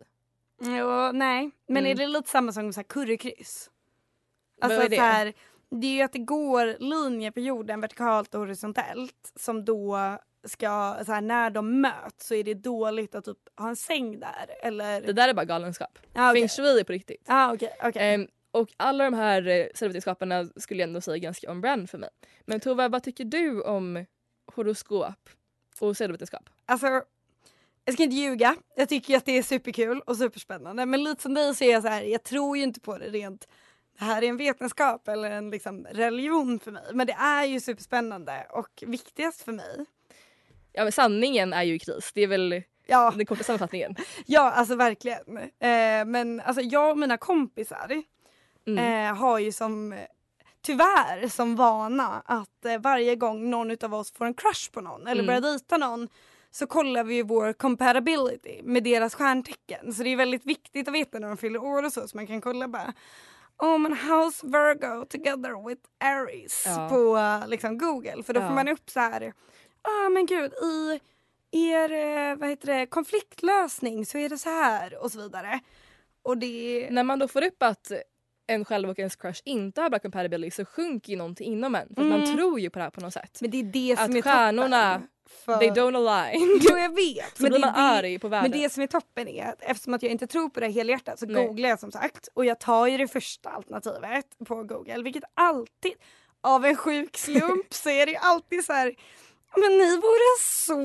Jo, 0.64 1.12
nej. 1.12 1.50
Men 1.66 1.76
mm. 1.76 1.90
är 1.90 1.94
det 1.94 2.06
lite 2.06 2.30
samma 2.30 2.52
som 2.52 2.72
så 2.72 2.84
currykryss? 2.84 3.70
Alltså 4.60 4.76
Vad 4.76 4.86
är 4.86 4.90
det? 4.90 4.96
Så 4.96 5.02
här, 5.02 5.32
det 5.70 5.86
är 5.86 5.94
ju 5.94 6.02
att 6.02 6.12
det 6.12 6.18
går 6.18 6.76
linjer 6.78 7.30
på 7.30 7.40
jorden 7.40 7.80
vertikalt 7.80 8.34
och 8.34 8.40
horisontellt 8.40 9.32
som 9.36 9.64
då 9.64 9.98
ska, 10.44 10.96
så 11.06 11.12
här, 11.12 11.20
när 11.20 11.50
de 11.50 11.80
möts 11.80 12.26
så 12.26 12.34
är 12.34 12.44
det 12.44 12.54
dåligt 12.54 13.14
att 13.14 13.24
typ 13.24 13.38
ha 13.56 13.68
en 13.68 13.76
säng 13.76 14.20
där 14.20 14.46
eller... 14.62 15.00
Det 15.00 15.12
där 15.12 15.28
är 15.28 15.34
bara 15.34 15.44
galenskap. 15.44 15.98
Ah, 16.14 16.30
okay. 16.30 16.40
Feng 16.40 16.48
shui 16.48 16.80
är 16.80 16.84
på 16.84 16.92
riktigt. 16.92 17.24
Ah, 17.26 17.52
okay, 17.52 17.68
okay. 17.88 18.14
Um, 18.14 18.28
och 18.50 18.68
alla 18.76 19.04
de 19.04 19.14
här 19.14 19.48
eh, 19.48 19.66
skulle 20.56 20.80
jag 20.80 20.88
ändå 20.88 21.00
säga 21.00 21.18
ganska 21.18 21.50
on 21.50 21.60
brand 21.60 21.90
för 21.90 21.98
mig. 21.98 22.10
Men 22.46 22.60
Tova, 22.60 22.88
vad 22.88 23.02
tycker 23.02 23.24
du 23.24 23.62
om 23.62 24.06
horoskop 24.54 25.28
och 25.80 25.94
pseudovetenskap? 25.94 26.50
Alltså 26.66 27.02
jag 27.84 27.94
ska 27.94 28.02
inte 28.02 28.16
ljuga, 28.16 28.56
jag 28.76 28.88
tycker 28.88 29.16
att 29.16 29.24
det 29.24 29.38
är 29.38 29.42
superkul 29.42 30.00
och 30.00 30.16
superspännande 30.16 30.86
men 30.86 31.04
lite 31.04 31.22
som 31.22 31.34
dig 31.34 31.54
så 31.54 31.64
är 31.64 31.72
jag 31.72 31.82
så 31.82 31.88
här, 31.88 32.02
jag 32.02 32.22
tror 32.22 32.56
ju 32.56 32.62
inte 32.62 32.80
på 32.80 32.98
det 32.98 33.08
rent 33.08 33.48
det 33.98 34.04
här 34.04 34.22
är 34.22 34.28
en 34.28 34.36
vetenskap 34.36 35.08
eller 35.08 35.30
en 35.30 35.50
liksom 35.50 35.86
religion 35.90 36.60
för 36.60 36.70
mig 36.70 36.84
men 36.92 37.06
det 37.06 37.12
är 37.12 37.44
ju 37.44 37.60
superspännande 37.60 38.46
och 38.50 38.84
viktigast 38.86 39.42
för 39.42 39.52
mig. 39.52 39.86
Ja 40.72 40.82
men 40.82 40.92
sanningen 40.92 41.52
är 41.52 41.62
ju 41.62 41.74
i 41.74 41.78
kris, 41.78 42.10
det 42.14 42.20
är 42.20 42.26
väl 42.26 42.62
ja. 42.86 43.12
den 43.16 43.26
korta 43.26 43.44
sammanfattningen. 43.44 43.96
ja 44.26 44.50
alltså 44.50 44.76
verkligen. 44.76 45.38
Eh, 45.38 46.04
men 46.06 46.40
alltså 46.40 46.62
jag 46.62 46.90
och 46.90 46.98
mina 46.98 47.16
kompisar 47.16 48.02
mm. 48.66 49.08
eh, 49.08 49.16
har 49.16 49.38
ju 49.38 49.52
som 49.52 49.94
tyvärr 50.62 51.28
som 51.28 51.56
vana 51.56 52.22
att 52.24 52.64
eh, 52.64 52.78
varje 52.78 53.16
gång 53.16 53.50
någon 53.50 53.76
av 53.84 53.94
oss 53.94 54.12
får 54.12 54.24
en 54.24 54.34
crush 54.34 54.72
på 54.72 54.80
någon 54.80 55.02
eller 55.06 55.22
mm. 55.22 55.26
börjar 55.26 55.40
dejta 55.40 55.76
någon 55.76 56.08
så 56.54 56.66
kollar 56.66 57.04
vi 57.04 57.22
vår 57.22 57.52
compatibility 57.52 58.60
med 58.62 58.84
deras 58.84 59.14
stjärntecken. 59.14 59.92
Så 59.94 60.02
det 60.02 60.08
är 60.12 60.16
väldigt 60.16 60.46
viktigt 60.46 60.88
att 60.88 60.94
veta 60.94 61.18
när 61.18 61.28
de 61.28 61.36
fyller 61.36 61.62
år 61.62 61.82
och 61.82 61.92
så 61.92 62.08
så 62.08 62.16
man 62.16 62.26
kan 62.26 62.40
kolla 62.40 62.68
bara 62.68 62.92
oh, 63.58 63.78
men 63.78 63.92
house 63.92 64.46
Virgo 64.46 65.04
together 65.04 65.68
with 65.68 65.82
Aries 66.04 66.64
Ja. 66.66 66.88
på 66.88 67.18
liksom, 67.50 67.78
Google. 67.78 68.22
För 68.22 68.32
då 68.32 68.40
Ja. 68.40 68.48
får 68.48 68.54
man 68.54 68.68
upp 68.68 68.90
så 68.90 69.00
här, 69.00 69.32
ah 69.82 70.08
men 70.08 70.26
gud 70.26 70.52
i 71.50 71.70
er 71.70 71.92
eh, 71.92 72.36
vad 72.36 72.48
heter 72.48 72.78
det, 72.78 72.86
konfliktlösning 72.86 74.06
så 74.06 74.18
är 74.18 74.28
det 74.28 74.38
så 74.38 74.50
här 74.50 75.02
och 75.04 75.12
så 75.12 75.18
vidare. 75.22 75.60
Och 76.22 76.38
det... 76.38 76.88
När 76.90 77.02
man 77.02 77.18
då 77.18 77.28
får 77.28 77.44
upp 77.44 77.62
att 77.62 77.92
en 78.46 78.64
själv 78.64 78.90
och 78.90 78.98
ens 78.98 79.16
crush 79.16 79.42
inte 79.44 79.80
har 79.80 79.90
bra 79.90 79.98
compatibility 79.98 80.50
så 80.50 80.64
sjunker 80.64 81.10
ju 81.12 81.16
någonting 81.18 81.52
inom 81.52 81.74
en. 81.74 81.88
För 81.94 82.02
Mm. 82.02 82.08
man 82.20 82.34
tror 82.36 82.60
ju 82.60 82.70
på 82.70 82.78
det 82.78 82.82
här 82.82 82.90
på 82.90 83.00
något 83.00 83.12
sätt. 83.12 83.38
Men 83.40 83.50
det 83.50 83.60
är 83.60 83.62
det 83.64 83.96
som 83.96 84.10
att 84.10 84.16
är 84.16 84.22
stjärnorna, 84.22 84.94
toppen. 84.94 85.08
För- 85.44 85.56
they 85.58 85.70
don't 85.70 85.96
align. 86.08 86.60
Jo 86.70 86.76
jag 86.76 86.94
vet. 86.94 87.36
Så 87.36 87.42
blir 87.42 87.50
man 87.60 87.72
det, 87.72 87.78
arg 87.78 88.18
på 88.18 88.28
världen. 88.28 88.50
Men 88.50 88.60
det 88.60 88.72
som 88.72 88.82
är 88.82 88.86
toppen 88.86 89.28
är 89.28 89.46
att 89.46 89.62
eftersom 89.62 89.94
att 89.94 90.02
jag 90.02 90.12
inte 90.12 90.26
tror 90.26 90.48
på 90.48 90.60
det 90.60 90.68
helhjärtat 90.68 91.18
så 91.18 91.26
Nej. 91.26 91.46
googlar 91.46 91.68
jag 91.68 91.80
som 91.80 91.92
sagt 91.92 92.28
och 92.34 92.44
jag 92.44 92.60
tar 92.60 92.86
ju 92.86 92.96
det 92.98 93.08
första 93.08 93.50
alternativet 93.50 94.26
på 94.46 94.62
google 94.62 95.02
vilket 95.02 95.24
alltid 95.34 95.92
av 96.40 96.64
en 96.64 96.76
sjuk 96.76 97.16
slump 97.16 97.66
så 97.74 97.90
är 97.90 98.06
det 98.06 98.12
ju 98.12 98.18
alltid 98.18 98.64
så 98.64 98.72
här 98.72 98.94
men 99.56 99.78
ni 99.78 99.96
vore 99.96 100.38
så 100.40 100.76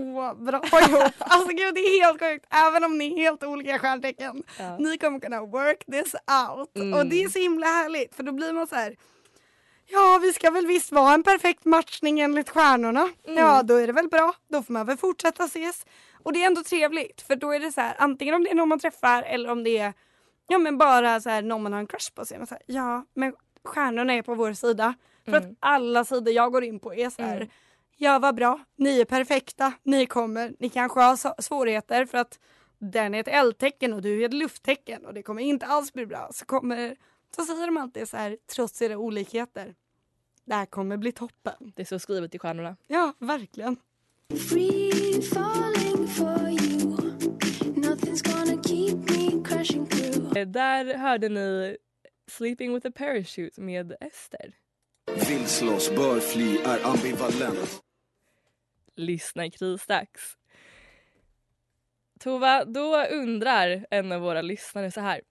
bra 0.43 0.61
ihop. 0.89 1.13
Alltså 1.19 1.47
gud 1.49 1.75
det 1.75 1.79
är 1.79 2.03
helt 2.05 2.19
sjukt. 2.19 2.45
Även 2.49 2.83
om 2.83 2.97
ni 2.97 3.13
är 3.13 3.17
helt 3.17 3.43
olika 3.43 3.79
stjärntecken. 3.79 4.43
Ja. 4.59 4.77
Ni 4.77 4.97
kommer 4.97 5.19
kunna 5.19 5.41
work 5.41 5.85
this 5.91 6.15
out. 6.49 6.77
Mm. 6.77 6.93
Och 6.93 7.05
det 7.05 7.23
är 7.23 7.29
så 7.29 7.39
himla 7.39 7.65
härligt 7.65 8.15
för 8.15 8.23
då 8.23 8.31
blir 8.31 8.53
man 8.53 8.67
så 8.67 8.75
här 8.75 8.95
Ja, 9.89 10.19
vi 10.21 10.33
ska 10.33 10.51
väl 10.51 10.67
visst 10.67 10.91
vara 10.91 11.13
en 11.13 11.23
perfekt 11.23 11.65
matchning 11.65 12.19
enligt 12.19 12.49
stjärnorna. 12.49 13.09
Mm. 13.27 13.37
Ja, 13.37 13.63
då 13.63 13.75
är 13.75 13.87
det 13.87 13.93
väl 13.93 14.07
bra. 14.07 14.33
Då 14.49 14.63
får 14.63 14.73
man 14.73 14.85
väl 14.85 14.97
fortsätta 14.97 15.43
ses. 15.43 15.85
Och 16.23 16.33
det 16.33 16.43
är 16.43 16.47
ändå 16.47 16.63
trevligt 16.63 17.21
för 17.21 17.35
då 17.35 17.51
är 17.51 17.59
det 17.59 17.71
så 17.71 17.81
här 17.81 17.95
antingen 17.99 18.35
om 18.35 18.43
det 18.43 18.49
är 18.49 18.55
någon 18.55 18.69
man 18.69 18.79
träffar 18.79 19.23
eller 19.23 19.49
om 19.51 19.63
det 19.63 19.77
är 19.77 19.93
ja 20.47 20.57
men 20.57 20.77
bara 20.77 21.21
så 21.21 21.29
här 21.29 21.41
någon 21.41 21.63
man 21.63 21.73
har 21.73 21.79
en 21.79 21.87
crush 21.87 22.13
på 22.15 22.25
så 22.25 22.33
är 22.33 22.37
man 22.37 22.47
så 22.47 22.53
här, 22.55 22.63
ja 22.65 23.05
men 23.13 23.33
stjärnorna 23.63 24.13
är 24.13 24.21
på 24.21 24.35
vår 24.35 24.53
sida. 24.53 24.93
För 25.25 25.37
att 25.37 25.43
alla 25.59 26.05
sidor 26.05 26.33
jag 26.33 26.51
går 26.51 26.63
in 26.63 26.79
på 26.79 26.93
är 26.93 27.09
så 27.09 27.21
här 27.21 27.35
Mm. 27.37 27.49
ja 27.97 28.19
vad 28.19 28.35
bra, 28.35 28.59
ni 28.77 29.01
är 29.01 29.05
perfekta, 29.05 29.73
ni 29.83 30.05
kommer, 30.05 30.53
ni 30.59 30.69
kanske 30.69 30.99
har 30.99 31.41
svårigheter 31.41 32.05
för 32.05 32.17
att 32.17 32.39
den 32.79 33.15
är 33.15 33.19
ett 33.19 33.27
eldtecken 33.27 33.93
och 33.93 34.01
du 34.01 34.21
är 34.21 34.25
ett 34.25 34.33
lufttecken 34.33 35.05
och 35.05 35.13
det 35.13 35.23
kommer 35.23 35.41
inte 35.41 35.65
alls 35.65 35.93
bli 35.93 36.05
bra. 36.05 36.29
Så 36.31 36.45
kommer 36.45 36.95
så 37.35 37.43
säger 37.45 37.65
de 37.65 37.77
alltid 37.77 38.09
så 38.09 38.17
här 38.17 38.37
trots 38.55 38.81
era 38.81 38.97
olikheter. 38.97 39.75
Det 40.45 40.53
här 40.55 40.65
kommer 40.65 40.97
bli 40.97 41.11
toppen. 41.11 41.73
Det 41.75 41.81
är 41.81 41.85
så 41.85 41.99
skrivet 41.99 42.35
i 42.35 42.39
stjärnorna. 42.39 42.75
Ja, 42.87 43.13
verkligen. 43.19 43.77
Free 44.49 45.21
falling 45.21 46.07
for 46.07 46.49
you. 46.49 46.97
Nothing's 47.75 48.23
gonna 48.23 48.63
keep 48.63 48.95
me 48.95 49.43
crashing 49.43 49.85
through. 49.87 50.37
Eh, 50.37 50.47
Där 50.47 50.97
hörde 50.97 51.29
ni 51.29 51.77
Sleeping 52.27 52.73
with 52.73 52.87
a 52.87 52.91
parachute 52.95 53.61
med 53.61 53.95
Ester. 54.01 54.53
Vill 55.29 55.45
slåss, 55.47 55.89
bör 55.95 56.19
fly, 56.19 56.57
är 56.57 56.85
ambivalent. 56.85 57.83
Lyssna 58.95 59.49
krisdags. 59.49 60.37
Tova, 62.19 62.65
då 62.65 63.05
undrar 63.05 63.85
en 63.91 64.11
av 64.11 64.21
våra 64.21 64.41
lyssnare 64.41 64.91
så 64.91 65.01
här. 65.01 65.21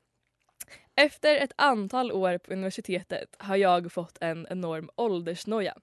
Efter 0.99 1.37
ett 1.37 1.53
antal 1.57 2.13
år 2.13 2.39
på 2.39 2.53
universitetet 2.53 3.37
har 3.39 3.57
jag 3.57 3.93
fått 3.93 4.19
en 4.21 4.47
enorm 4.51 4.91
åldersnoja. 4.97 5.75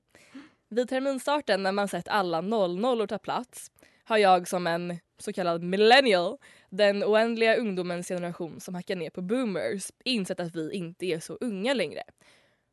Vid 0.69 0.89
terminstarten 0.89 1.63
när 1.63 1.71
man 1.71 1.87
sett 1.87 2.07
alla 2.07 2.41
00 2.41 3.07
ta 3.07 3.17
plats 3.17 3.71
har 4.03 4.17
jag 4.17 4.47
som 4.47 4.67
en 4.67 4.99
så 5.19 5.33
kallad 5.33 5.63
millennial, 5.63 6.37
den 6.69 7.03
oändliga 7.03 7.55
ungdomens 7.55 8.07
generation 8.07 8.59
som 8.59 8.75
hackar 8.75 8.95
ner 8.95 9.09
på 9.09 9.21
boomers, 9.21 9.91
insett 10.03 10.39
att 10.39 10.55
vi 10.55 10.73
inte 10.73 11.05
är 11.05 11.19
så 11.19 11.37
unga 11.41 11.73
längre. 11.73 12.03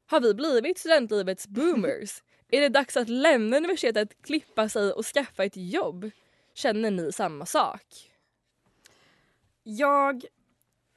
Har 0.06 0.20
vi 0.20 0.34
blivit 0.34 0.78
studentlivets 0.78 1.46
boomers? 1.48 2.22
Är 2.48 2.60
det 2.60 2.68
dags 2.68 2.96
att 2.96 3.08
lämna 3.08 3.56
universitetet, 3.56 4.22
klippa 4.22 4.68
sig 4.68 4.92
och 4.92 5.06
skaffa 5.06 5.44
ett 5.44 5.56
jobb? 5.56 6.10
Känner 6.54 6.90
ni 6.90 7.12
samma 7.12 7.46
sak? 7.46 8.10
Jag, 9.62 10.24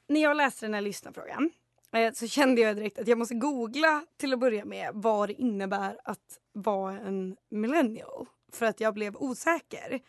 när 0.08 0.22
jag 0.22 0.36
läste 0.36 0.66
den 0.66 0.74
här 0.74 0.80
lyssnarfrågan 0.80 1.50
eh, 1.92 2.12
så 2.12 2.28
kände 2.28 2.60
jag 2.60 2.76
direkt 2.76 2.98
att 2.98 3.08
jag 3.08 3.18
måste 3.18 3.34
googla 3.34 4.06
till 4.16 4.32
att 4.32 4.38
börja 4.38 4.64
med 4.64 4.90
vad 4.94 5.28
det 5.28 5.32
innebär 5.32 5.98
att 6.04 6.38
vara 6.52 7.00
en 7.00 7.36
millennial. 7.50 8.26
För 8.52 8.66
att 8.66 8.80
jag 8.80 8.94
blev 8.94 9.16
osäker. 9.16 9.92
Eh, 9.92 10.00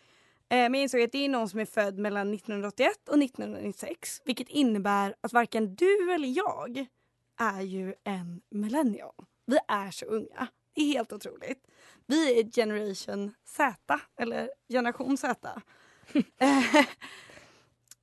Men 0.49 0.73
jag 0.73 0.81
insåg 0.81 1.01
att 1.01 1.11
det 1.11 1.25
är 1.25 1.29
någon 1.29 1.49
som 1.49 1.59
är 1.59 1.65
född 1.65 1.97
mellan 1.97 2.33
1981 2.33 3.09
och 3.09 3.23
1996. 3.23 4.21
Vilket 4.25 4.49
innebär 4.49 5.15
att 5.21 5.33
varken 5.33 5.75
du 5.75 6.13
eller 6.13 6.27
jag 6.27 6.85
är 7.39 7.61
ju 7.61 7.93
en 8.03 8.41
millennial. 8.49 9.25
Vi 9.45 9.57
är 9.67 9.91
så 9.91 10.05
unga. 10.05 10.47
Det 10.73 10.81
är 10.81 10.93
helt 10.93 11.13
otroligt. 11.13 11.67
Vi 12.05 12.39
är 12.39 12.51
generation 12.51 13.33
Z, 13.45 13.99
eller 14.19 14.49
generation 14.69 15.17
Z. 15.17 15.61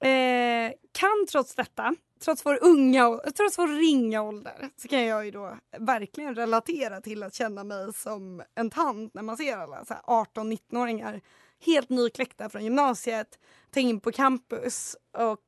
Eh, 0.02 0.72
kan 0.92 1.26
trots 1.30 1.54
detta, 1.54 1.94
trots 2.20 2.46
vår 2.46 2.58
unga, 2.62 3.20
trots 3.36 3.58
vår 3.58 3.68
ringa 3.68 4.22
ålder, 4.22 4.70
så 4.76 4.88
kan 4.88 5.04
jag 5.04 5.24
ju 5.24 5.30
då 5.30 5.58
verkligen 5.78 6.34
relatera 6.34 7.00
till 7.00 7.22
att 7.22 7.34
känna 7.34 7.64
mig 7.64 7.92
som 7.92 8.42
en 8.54 8.70
tant 8.70 9.14
när 9.14 9.22
man 9.22 9.36
ser 9.36 9.56
alla 9.56 9.82
18-19-åringar 9.82 11.20
helt 11.60 11.88
nykläckta 11.88 12.48
från 12.48 12.64
gymnasiet, 12.64 13.38
ta 13.70 13.80
in 13.80 14.00
på 14.00 14.12
campus 14.12 14.96
och 15.18 15.40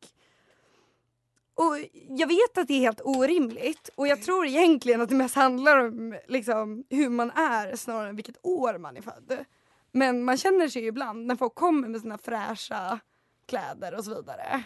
och 1.57 1.79
jag 2.09 2.27
vet 2.27 2.59
att 2.59 2.69
det 2.69 2.75
är 2.75 2.81
helt 2.81 3.01
orimligt 3.05 3.91
och 3.95 4.09
jag 4.09 4.23
tror 4.23 4.47
egentligen 4.47 5.01
att 5.01 5.09
det 5.09 5.15
mest 5.15 5.35
handlar 5.35 5.79
om 5.79 6.19
liksom, 6.29 6.85
hur 6.91 7.09
man 7.09 7.31
är 7.31 7.77
snarare 7.77 8.09
än 8.09 8.17
vilket 8.17 8.37
år 8.43 8.79
man 8.79 8.97
är 8.97 9.03
född. 9.03 9.45
Men 9.93 10.25
man 10.25 10.37
känner 10.37 10.69
sig 10.69 10.83
ju 10.83 10.89
ibland 10.89 11.27
när 11.27 11.37
folk 11.37 11.55
kommer 11.55 11.89
med 11.89 12.01
sina 12.01 12.19
fräscha 12.19 13.01
kläder 13.47 13.95
och 13.95 14.05
så 14.05 14.15
vidare. 14.15 14.63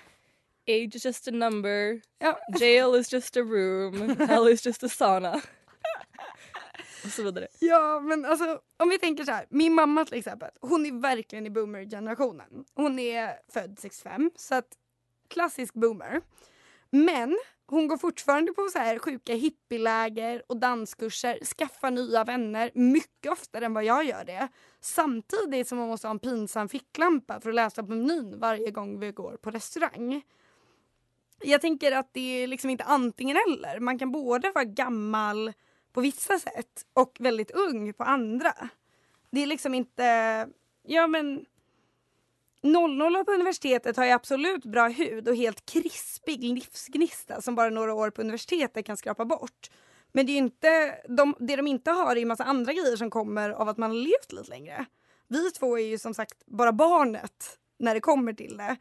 Age 0.68 0.96
is 0.96 1.04
just 1.04 1.28
a 1.28 1.30
number, 1.30 2.00
Ja. 2.18 2.38
jail 2.60 2.94
is 3.00 3.12
just 3.12 3.36
a 3.36 3.40
room, 3.40 4.16
hell 4.18 4.48
is 4.48 4.66
just 4.66 4.84
a 4.84 4.88
sauna. 4.88 5.34
och 7.04 7.10
så 7.10 7.22
vidare. 7.22 7.48
Ja 7.58 8.00
men 8.00 8.24
alltså 8.24 8.60
om 8.76 8.88
vi 8.88 8.98
tänker 8.98 9.24
så 9.24 9.32
här. 9.32 9.46
Min 9.50 9.74
mamma 9.74 10.04
till 10.04 10.18
exempel, 10.18 10.50
hon 10.60 10.86
är 10.86 11.00
verkligen 11.00 11.46
i 11.46 11.50
boomer-generationen. 11.50 12.64
Hon 12.74 12.98
är 12.98 13.38
född 13.52 13.78
65 13.78 14.30
så 14.36 14.54
att 14.54 14.68
klassisk 15.28 15.74
boomer. 15.74 16.20
Men 16.90 17.38
hon 17.70 17.88
går 17.88 17.96
fortfarande 17.96 18.52
på 18.52 18.68
så 18.72 18.78
här 18.78 18.98
sjuka 18.98 19.35
hippieläger 19.35 20.42
och 20.46 20.57
danskurser, 20.57 21.38
skaffar 21.44 21.90
nya 21.90 22.24
vänner 22.24 22.70
mycket 22.74 23.33
oftare 23.33 23.64
än 23.64 23.74
vad 23.74 23.85
jag 23.85 24.04
gör 24.04 24.24
det. 24.24 24.48
Samtidigt 24.81 25.68
som 25.68 25.78
hon 25.78 25.88
måste 25.88 26.07
ha 26.07 26.12
en 26.12 26.18
pinsam 26.18 26.68
ficklampa 26.68 27.40
för 27.40 27.48
att 27.48 27.54
läsa 27.54 27.83
på 27.83 27.88
menyn 27.88 28.38
varje 28.38 28.70
gång 28.70 29.00
vi 29.00 29.12
går 29.12 29.37
på 29.37 29.50
restaurang. 29.50 30.22
Jag 31.42 31.61
tänker 31.61 31.92
att 31.92 32.09
det 32.12 32.42
är 32.42 32.46
liksom 32.46 32.70
inte 32.70 32.85
antingen 32.85 33.37
eller. 33.37 33.81
Man 33.81 33.98
kan 33.98 34.12
både 34.12 34.52
vara 34.54 34.64
gammal 34.64 35.52
på 35.92 36.00
vissa 36.00 36.38
sätt 36.38 36.87
och 36.92 37.16
väldigt 37.20 37.50
ung 37.50 37.92
på 37.92 38.04
andra. 38.04 38.52
Det 39.31 39.42
är 39.42 39.46
liksom 39.46 39.74
inte, 39.74 40.04
ja 40.83 41.07
men 41.07 41.46
00 42.62 43.25
på 43.25 43.33
universitetet 43.33 43.97
har 43.97 44.05
ju 44.05 44.11
absolut 44.11 44.64
bra 44.64 44.88
hud 44.88 45.29
och 45.29 45.37
helt 45.37 45.66
krispig 45.66 46.44
livsgnista 46.44 47.42
som 47.42 47.55
bara 47.55 47.71
några 47.71 47.94
år 47.94 48.11
på 48.11 48.21
universitetet 48.21 48.87
kan 48.87 48.97
skrapa 48.97 49.25
bort. 49.25 49.71
Men 50.12 50.27
det 50.27 50.33
är 50.33 50.35
ju 50.35 50.38
inte, 50.38 50.99
de, 51.09 51.35
det 51.38 51.57
de 51.57 51.66
inte 51.66 51.90
har 51.90 52.16
är 52.16 52.21
ju 52.21 52.27
massa 52.27 52.44
andra 52.44 52.73
grejer 52.73 52.97
som 52.97 53.11
kommer 53.11 53.51
av 53.51 53.68
att 53.68 53.79
man 53.79 53.90
har 53.90 53.97
levt 53.97 54.33
lite 54.33 54.51
längre. 54.51 54.87
Vi 55.29 55.51
två 55.51 55.79
är 55.79 55.83
ju 55.83 55.99
som 55.99 56.14
sagt 56.14 56.47
bara 56.47 56.73
barnet 56.73 57.59
när 57.79 57.94
det 57.94 58.01
kommer 58.01 58.33
till 58.33 58.57
det. 58.57 58.77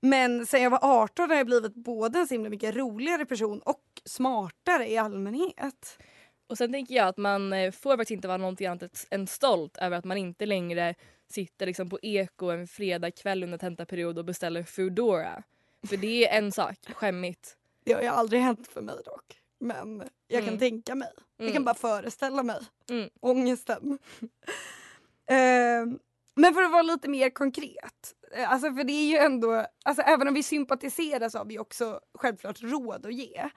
Men 0.00 0.46
sen 0.46 0.62
jag 0.62 0.70
var 0.70 0.78
18 0.82 1.30
har 1.30 1.36
jag 1.36 1.46
blivit 1.46 1.74
både 1.74 2.18
en 2.18 2.26
så 2.26 2.34
himla 2.34 2.50
mycket 2.50 2.76
roligare 2.76 3.26
person 3.26 3.60
och 3.60 3.84
smartare 4.04 4.90
i 4.90 4.98
allmänhet. 4.98 5.98
Och 6.46 6.58
sen 6.58 6.72
tänker 6.72 6.94
jag 6.94 7.08
att 7.08 7.16
man 7.16 7.52
eh, 7.52 7.72
får 7.72 7.96
faktiskt 7.96 8.10
inte 8.10 8.28
vara 8.28 8.38
någonting 8.38 8.66
annat 8.66 9.06
än 9.10 9.26
stolt 9.26 9.76
över 9.76 9.96
att 9.96 10.04
man 10.04 10.16
inte 10.16 10.46
längre 10.46 10.94
sitter 11.32 11.66
liksom 11.66 11.88
på 11.90 11.98
eko 12.02 12.46
en 12.50 12.66
fredagkväll 12.68 13.42
under 13.44 13.58
tentaperiod 13.58 14.18
och 14.18 14.24
beställer 14.24 14.62
Foodora. 14.62 15.42
För 15.88 15.96
det 15.96 16.28
är 16.28 16.38
en 16.38 16.52
sak, 16.52 16.76
skämmigt. 16.94 17.56
Det 17.84 17.92
har 17.92 18.02
ju 18.02 18.08
aldrig 18.08 18.40
hänt 18.42 18.68
för 18.68 18.80
mig 18.82 18.96
dock. 19.04 19.38
Men 19.60 19.98
jag 20.28 20.40
kan 20.40 20.48
Mm. 20.48 20.58
tänka 20.58 20.94
mig. 20.94 21.08
Jag 21.36 21.46
kan 21.46 21.56
Mm. 21.56 21.64
bara 21.64 21.74
föreställa 21.74 22.42
mig 22.42 22.60
Mm. 22.90 23.08
ångesten. 23.20 23.98
Ehm, 25.30 25.98
men 26.34 26.54
för 26.54 26.62
att 26.62 26.70
vara 26.72 26.82
lite 26.82 27.08
mer 27.08 27.30
konkret. 27.30 28.14
eh, 28.36 28.52
Alltså 28.52 28.72
för 28.74 28.84
det 28.84 28.92
är 28.92 29.06
ju 29.10 29.16
ändå, 29.16 29.66
alltså 29.84 30.02
även 30.02 30.28
om 30.28 30.34
vi 30.34 30.42
sympatiserar 30.42 31.28
så 31.28 31.38
har 31.38 31.44
vi 31.44 31.58
också 31.58 32.00
självklart 32.14 32.62
råd 32.62 33.06
att 33.06 33.14
ge. 33.14 33.48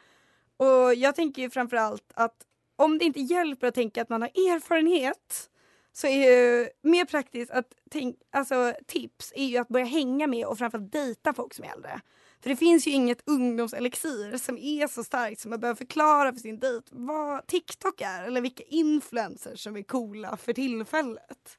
Och 0.57 0.93
jag 0.95 1.15
tänker 1.15 1.41
ju 1.41 1.49
framförallt 1.49 2.11
att 2.13 2.35
om 2.75 2.97
det 2.97 3.05
inte 3.05 3.19
hjälper 3.19 3.67
att 3.67 3.75
tänka 3.75 4.01
att 4.01 4.09
man 4.09 4.21
har 4.21 4.29
erfarenhet 4.29 5.49
så 5.97 6.07
är 6.07 6.31
ju 6.31 6.69
mer 6.81 7.05
praktiskt 7.05 7.51
att 7.51 7.73
tänk, 7.91 8.17
alltså, 8.31 8.73
tips 8.87 9.33
är 9.35 9.45
ju 9.45 9.57
att 9.57 9.67
börja 9.67 9.85
hänga 9.85 10.27
med 10.27 10.45
och 10.45 10.57
framförallt 10.57 10.91
dejta 10.91 11.33
folk 11.33 11.53
som 11.53 11.65
är 11.65 11.69
äldre. 11.69 12.01
För 12.41 12.49
det 12.49 12.55
finns 12.55 12.87
ju 12.87 12.91
inget 12.91 13.21
ungdomselixir 13.25 14.37
som 14.37 14.57
är 14.57 14.87
så 14.87 15.03
starkt 15.03 15.41
som 15.41 15.49
man 15.49 15.59
behöver 15.59 15.77
förklara 15.77 16.33
för 16.33 16.39
sin 16.39 16.59
dejt 16.59 16.87
vad 16.91 17.47
TikTok 17.47 18.01
är 18.01 18.23
eller 18.23 18.41
vilka 18.41 18.63
influencers 18.63 19.63
som 19.63 19.77
är 19.77 19.83
coola 19.83 20.37
för 20.37 20.53
tillfället. 20.53 21.57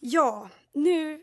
Ja, 0.00 0.48
nu 0.72 1.22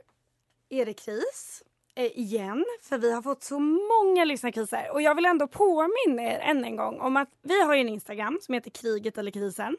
är 0.70 0.86
det 0.86 0.94
kris 0.94 1.64
igen 2.04 2.66
för 2.82 2.98
vi 2.98 3.12
har 3.14 3.22
fått 3.22 3.44
så 3.44 3.60
många 3.60 4.26
lyssnarkriser 4.26 4.90
och 4.94 5.02
jag 5.02 5.16
vill 5.16 5.26
ändå 5.26 5.48
påminna 5.48 6.24
er 6.24 6.40
än 6.40 6.66
en 6.66 6.76
gång 6.76 7.00
om 7.00 7.18
att 7.18 7.30
vi 7.42 7.62
har 7.62 7.76
en 7.76 7.90
Instagram 7.90 8.40
som 8.42 8.54
heter 8.54 8.70
kriget 8.72 9.18
eller 9.18 9.32
krisen. 9.32 9.78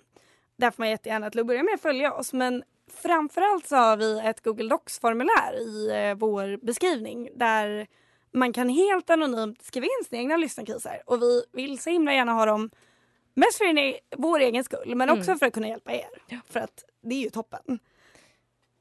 Där 0.56 0.70
får 0.70 0.82
man 0.82 0.90
jättegärna 0.90 1.30
till 1.30 1.40
att 1.40 1.46
börja 1.46 1.62
med 1.62 1.74
att 1.74 1.80
följa 1.80 2.12
oss 2.14 2.32
men 2.32 2.62
framförallt 3.02 3.66
så 3.66 3.76
har 3.76 3.96
vi 3.96 4.20
ett 4.24 4.40
Google 4.44 4.68
Docs-formulär 4.68 5.60
i 5.60 5.90
eh, 6.10 6.14
vår 6.14 6.66
beskrivning 6.66 7.28
där 7.34 7.86
man 8.32 8.52
kan 8.52 8.68
helt 8.68 9.10
anonymt 9.10 9.62
skriva 9.62 9.84
in 9.86 10.04
sina 10.08 10.20
egna 10.22 10.36
lyssnarkriser 10.36 11.02
och 11.06 11.22
vi 11.22 11.44
vill 11.52 11.78
så 11.78 11.90
himla 11.90 12.14
gärna 12.14 12.32
ha 12.32 12.46
dem 12.46 12.70
mest 13.34 13.58
för 13.58 13.78
e- 13.78 13.98
vår 14.16 14.38
egen 14.40 14.64
skull 14.64 14.94
men 14.94 15.10
också 15.10 15.30
Mm. 15.30 15.38
för 15.38 15.46
att 15.46 15.52
kunna 15.52 15.68
hjälpa 15.68 15.92
er. 15.92 16.08
För 16.50 16.60
att 16.60 16.84
det 17.02 17.14
är 17.14 17.20
ju 17.20 17.30
toppen. 17.30 17.78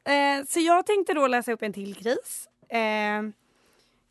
Eh, 0.08 0.46
så 0.48 0.60
jag 0.60 0.86
tänkte 0.86 1.14
då 1.14 1.28
läsa 1.28 1.52
upp 1.52 1.62
en 1.62 1.74
till 1.74 1.96
kris. 1.96 2.50
Eh, 2.70 3.22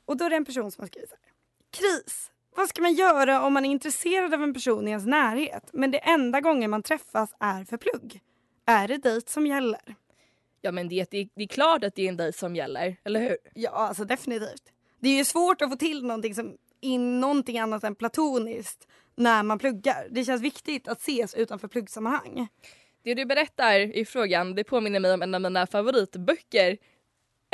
och 0.04 0.16
då 0.16 0.24
är 0.24 0.30
det 0.30 0.36
en 0.36 0.44
person 0.44 0.70
som 0.70 0.82
har 0.82 0.86
skrivit 0.86 1.10
så 1.10 1.16
här. 1.16 1.32
Kris. 1.70 2.30
Vad 2.56 2.68
ska 2.68 2.82
man 2.82 2.94
göra 2.94 3.42
om 3.42 3.52
man 3.52 3.64
är 3.64 3.70
intresserad 3.70 4.34
av 4.34 4.42
en 4.42 4.54
person 4.54 4.88
i 4.88 4.90
ens 4.90 5.06
närhet 5.06 5.70
men 5.72 5.90
det 5.90 5.98
enda 5.98 6.40
gången 6.40 6.70
man 6.70 6.82
träffas 6.82 7.34
är 7.40 7.64
för 7.64 7.76
plugg? 7.76 8.20
Är 8.66 8.88
det 8.88 8.98
dejt 8.98 9.32
som 9.32 9.46
gäller? 9.46 9.94
Ja 10.60 10.72
men 10.72 10.88
det, 10.88 11.10
det, 11.10 11.28
det 11.34 11.42
är 11.42 11.48
klart 11.48 11.84
att 11.84 11.94
det 11.94 12.02
är 12.02 12.08
en 12.08 12.16
dejt 12.16 12.38
som 12.38 12.56
gäller, 12.56 12.96
eller 13.04 13.20
hur? 13.20 13.36
Ja, 13.54 13.70
alltså 13.70 14.04
definitivt. 14.04 14.72
Det 15.00 15.08
är 15.08 15.16
ju 15.16 15.24
svårt 15.24 15.62
att 15.62 15.70
få 15.70 15.76
till 15.76 16.06
någonting, 16.06 16.34
som, 16.34 16.56
in 16.80 17.20
någonting 17.20 17.58
annat 17.58 17.84
än 17.84 17.94
platoniskt 17.94 18.88
när 19.16 19.42
man 19.42 19.58
pluggar. 19.58 20.08
Det 20.10 20.24
känns 20.24 20.42
viktigt 20.42 20.88
att 20.88 21.00
ses 21.00 21.34
utanför 21.34 21.68
pluggsammanhang. 21.68 22.48
Det 23.02 23.14
du 23.14 23.24
berättar 23.24 23.80
i 23.80 24.04
frågan 24.04 24.54
det 24.54 24.64
påminner 24.64 25.00
mig 25.00 25.14
om 25.14 25.22
en 25.22 25.34
av 25.34 25.40
mina 25.40 25.66
favoritböcker. 25.66 26.78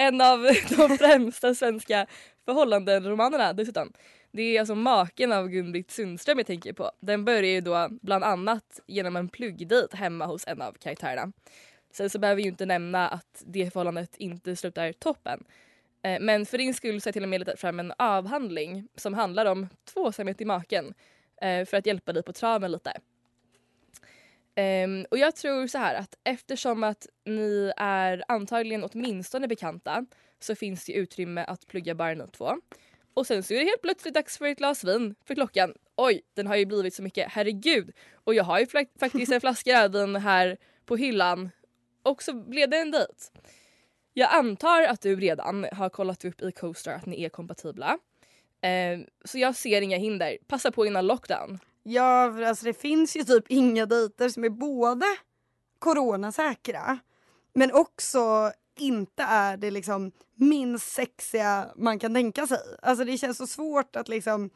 En 0.01 0.21
av 0.21 0.43
de 0.77 0.99
främsta 0.99 1.55
svenska 1.55 2.07
förhållandenromanerna 2.45 3.53
dessutom. 3.53 3.93
Det 4.33 4.43
är 4.43 4.61
alltså 4.61 4.75
Maken 4.75 5.33
av 5.33 5.49
Gun-Britt 5.49 5.91
Sundström 5.91 6.39
jag 6.39 6.47
tänker 6.47 6.73
på. 6.73 6.91
Den 7.01 7.25
börjar 7.25 7.51
ju 7.51 7.61
då 7.61 7.89
bland 8.03 8.25
annat 8.25 8.81
genom 8.87 9.17
en 9.17 9.29
pluggdejt 9.29 9.97
hemma 9.97 10.27
hos 10.27 10.47
en 10.47 10.63
av 10.63 10.73
karaktärerna. 10.73 11.33
Sen 11.93 12.11
så 12.11 12.19
behöver 12.19 12.37
vi 12.37 12.43
ju 12.43 12.49
inte 12.49 12.67
nämna 12.67 13.09
att 13.09 13.43
det 13.47 13.73
förhållandet 13.73 14.17
inte 14.17 14.57
slutar 14.57 14.93
toppen. 14.93 15.45
Eh, 16.03 16.21
men 16.21 16.47
för 16.47 16.59
din 16.59 16.75
skull 16.75 17.01
så 17.01 17.07
har 17.07 17.09
jag 17.09 17.15
till 17.15 17.23
och 17.23 17.29
med 17.29 17.41
letat 17.41 17.61
fram 17.61 17.81
en 17.81 17.93
avhandling 17.99 18.89
som 18.97 19.15
handlar 19.15 19.47
om 19.47 19.69
tvåsamhet 19.93 20.41
i 20.41 20.45
maken 20.45 20.95
eh, 21.43 21.65
för 21.65 21.77
att 21.77 21.87
hjälpa 21.87 22.13
dig 22.13 22.23
på 22.23 22.33
traven 22.33 22.73
lite. 22.73 22.93
Ehm, 24.61 25.07
och 25.11 25.18
jag 25.18 25.37
tror 25.37 25.66
så 25.66 25.79
här 25.79 25.94
att 25.94 26.14
eftersom 26.25 26.85
att 26.85 27.07
ni 27.25 27.73
är 27.77 28.25
antagligen 28.29 28.85
åtminstone 28.85 29.49
bekanta 29.49 30.07
så 30.40 30.55
finns 30.55 30.85
det 30.85 30.92
utrymme 30.92 31.44
att 31.44 31.66
plugga 31.66 31.94
bara 31.94 32.14
ni 32.14 32.27
två. 32.27 32.57
Och 33.14 33.27
sen 33.27 33.42
så 33.42 33.55
är 33.55 33.59
det 33.59 33.64
helt 33.64 33.83
plötsligt 33.83 34.14
dags 34.14 34.38
för 34.38 34.46
ett 34.46 34.59
glas 34.59 34.85
vin 34.85 35.14
för 35.25 35.35
klockan. 35.35 35.75
Oj, 35.96 36.23
den 36.35 36.46
har 36.46 36.57
ju 36.57 36.66
blivit 36.66 36.94
så 36.94 37.03
mycket, 37.03 37.33
herregud. 37.33 37.92
Och 38.14 38.35
jag 38.35 38.44
har 38.44 38.61
ju 38.61 38.66
faktiskt 39.01 39.33
en 39.33 39.40
flaska 39.40 39.83
rödvin 39.83 40.16
här 40.16 40.57
på 40.85 40.96
hyllan. 40.96 41.51
Och 42.03 42.23
så 42.23 42.33
blev 42.33 42.70
det 42.70 42.79
en 42.79 42.90
dejt. 42.90 43.14
Jag 44.12 44.35
antar 44.35 44.83
att 44.83 45.01
du 45.01 45.16
redan 45.16 45.66
har 45.73 45.88
kollat 45.88 46.25
upp 46.25 46.42
i 46.42 46.53
CoStar 46.53 46.92
att 46.92 47.07
ni 47.07 47.25
är 47.25 47.29
kompatibla. 47.29 47.99
Ehm, 48.61 49.07
så 49.25 49.38
jag 49.38 49.57
ser 49.57 49.83
inga 49.83 49.96
hinder. 49.96 50.38
Passa 50.46 50.73
på 50.73 50.87
innan 50.87 51.07
lockdown. 51.07 51.59
Ja, 51.83 52.33
för 52.33 52.43
alltså 52.43 52.64
det 52.64 52.75
finns 52.75 53.16
ju 53.16 53.25
typ 53.25 53.45
inga 53.49 53.87
dejter 53.87 54.29
som 54.29 54.45
är 54.45 54.49
både 54.49 55.07
coronasäkra 55.79 56.99
men 57.53 57.73
också 57.73 58.53
inte 58.79 59.23
är 59.23 59.57
det 59.57 59.71
liksom 59.71 60.12
minst 60.35 60.93
sexiga 60.93 61.73
man 61.77 61.99
kan 61.99 62.14
tänka 62.14 62.47
sig. 62.47 62.59
Alltså 62.83 63.05
det 63.05 63.19
känns 63.19 63.37
så 63.37 63.47
svårt 63.47 63.97
att 63.97 64.09
liksom 64.09 64.51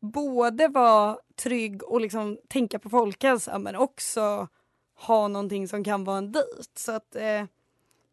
både 0.00 0.68
vara 0.68 1.18
trygg 1.36 1.82
och 1.82 2.00
liksom 2.00 2.38
tänka 2.48 2.78
på 2.78 2.90
folkhälsa 2.90 3.58
men 3.58 3.76
också 3.76 4.48
ha 4.94 5.28
någonting 5.28 5.68
som 5.68 5.84
kan 5.84 6.04
vara 6.04 6.18
en 6.18 6.32
dejt. 6.32 6.70
Så 6.74 6.92
att 6.92 7.16
eh, 7.16 7.44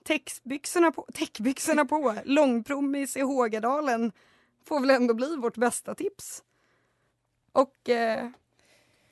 täckbyxorna 0.04 0.92
på, 0.92 1.08
täckbyxorna 1.14 1.86
på, 1.86 2.16
långpromis 2.26 3.18
i 3.18 3.22
Hågadalen 3.22 4.12
får 4.66 4.80
väl 4.80 4.90
ändå 4.90 5.14
bli 5.14 5.36
vårt 5.36 5.58
bästa 5.58 5.96
tips. 5.96 6.44
Och 7.52 7.90
eh, 7.90 8.30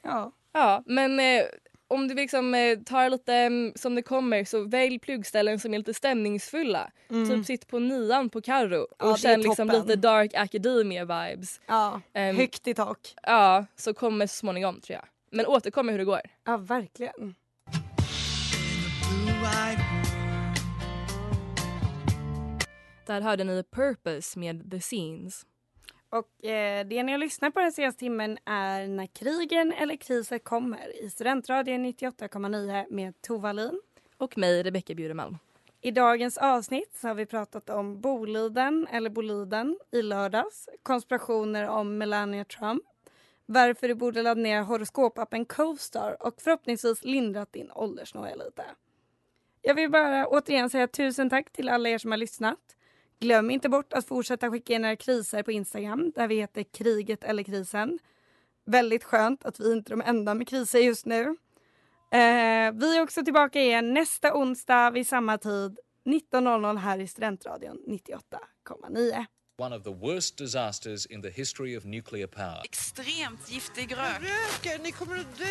ja. 0.10 0.32
Ja, 0.52 0.84
men 0.86 1.19
eh, 1.19 1.45
om 1.88 2.08
du 2.08 2.13
liksom 2.15 2.54
eh, 2.56 2.80
tar 2.80 3.10
lite 3.10 3.34
mm, 3.34 3.74
som 3.76 3.95
det 3.95 4.02
kommer 4.02 4.43
så 4.43 4.63
välj 4.63 5.00
pluggställen 5.00 5.60
som 5.60 5.74
är 5.74 5.78
lite 5.78 5.93
stämningsfulla. 5.93 6.91
Mm. 7.10 7.30
Typ 7.30 7.45
sitt 7.45 7.67
på 7.67 7.80
nian 7.80 8.30
på 8.30 8.41
Carro 8.41 8.82
och 8.82 8.89
Ja, 9.00 9.17
känn 9.17 9.41
liksom 9.41 9.67
lite 9.67 9.95
dark 9.95 10.34
academia 10.34 11.06
vibes. 11.06 11.62
Ja, 11.67 12.02
Ehm, 12.13 12.36
högt 12.36 12.67
i 12.67 12.74
tak. 12.74 13.15
Ja, 13.24 13.65
så 13.76 13.93
kommer 13.93 14.28
så 14.28 14.36
småningom 14.36 14.82
tror 14.82 14.95
jag. 14.95 15.06
Men 15.32 15.45
återkom 15.45 15.86
med 15.86 15.93
hur 15.93 16.00
det 16.00 16.06
går. 16.06 16.22
Ja, 16.45 16.58
verkligen. 16.58 17.36
Där 23.06 23.22
hörde 23.22 23.43
ni 23.43 23.63
Purpose 23.63 24.39
med 24.39 24.72
The 24.72 24.80
Scenes. 24.80 25.45
Och 26.10 26.45
eh, 26.45 26.88
det 26.88 27.04
ni 27.04 27.12
har 27.12 27.19
lyssnat 27.19 27.54
på 27.54 27.60
den 27.60 27.72
senaste 27.72 28.00
timmen 28.00 28.38
är 28.45 28.88
När 28.88 29.08
krigen 29.08 29.74
eller 29.74 29.95
kriset 29.95 30.43
kommer 30.43 31.04
i 31.04 31.10
Studentradion 31.10 31.86
98,9 31.86 32.86
med 32.89 33.22
Tovalin. 33.22 33.82
Och 34.17 34.38
mig, 34.38 34.63
Rebecca 34.63 34.93
Bjuremalm. 34.93 35.38
I 35.82 35.91
dagens 35.91 36.38
avsnitt 36.38 36.95
så 36.95 37.08
har 37.08 37.15
vi 37.15 37.26
pratat 37.26 37.69
om 37.69 38.02
Boliden 38.02 38.88
eller 38.91 39.10
Boliden 39.10 39.80
i 39.91 40.02
lördags, 40.02 40.69
konspirationer 40.84 41.67
om 41.67 41.98
Melania 41.98 42.45
Trump, 42.45 42.84
varför 43.45 43.88
du 43.88 43.95
borde 43.95 44.22
ladda 44.22 44.41
ner 44.41 44.62
horoskopappen 44.62 45.45
CoStar 45.45 46.17
och 46.19 46.41
förhoppningsvis 46.41 47.04
lindrat 47.04 47.54
din 47.54 47.72
åldersnoja 47.72 48.36
lite. 48.36 48.63
Jag 49.62 49.76
vill 49.76 49.91
bara 49.91 50.28
återigen 50.28 50.69
säga 50.69 50.88
tusen 50.88 51.30
tack 51.30 51.52
till 51.52 51.69
alla 51.69 51.89
er 51.89 51.98
som 51.98 52.12
har 52.12 52.17
lyssnat. 52.17 52.76
Glöm 53.19 53.51
inte 53.51 53.69
bort 53.69 53.93
att 53.93 54.05
fortsätta 54.05 54.51
skicka 54.51 54.73
in 54.73 54.86
era 54.86 54.95
kriser 54.95 55.43
på 55.43 55.51
Instagram 55.51 56.12
där 56.15 56.27
vi 56.27 56.36
heter 56.36 56.63
kriget 56.63 57.23
eller 57.23 57.43
krisen. 57.43 57.99
Väldigt 58.65 59.03
skönt 59.03 59.45
att 59.45 59.60
vi 59.60 59.71
inte 59.71 59.93
är 59.93 59.97
de 59.97 60.01
enda 60.01 60.34
med 60.34 60.47
kriser 60.47 60.79
just 60.79 61.05
nu. 61.05 61.23
Eh, 62.12 62.71
vi 62.73 62.97
är 62.97 63.01
också 63.01 63.23
tillbaka 63.23 63.62
igen 63.62 63.93
nästa 63.93 64.34
onsdag 64.34 64.91
vid 64.91 65.08
samma 65.08 65.38
tid 65.38 65.79
19.00 66.05 66.77
här 66.77 66.99
i 66.99 67.08
Studentradion 67.08 67.77
98,9. 67.88 69.25
One 69.62 69.75
of 69.75 69.84
the 69.84 69.93
worst 69.93 70.38
disasters 70.38 71.05
in 71.05 71.21
the 71.21 71.29
history 71.29 71.77
of 71.77 71.86
nuclear 71.86 72.27
power. 72.27 72.62
Extremt 72.63 73.51
giftig 73.51 73.91
rök. 73.91 74.21
Röken, 74.21 74.84
ni 74.84 74.91
kommer 74.91 75.15
att 75.15 75.38
dö. 75.38 75.45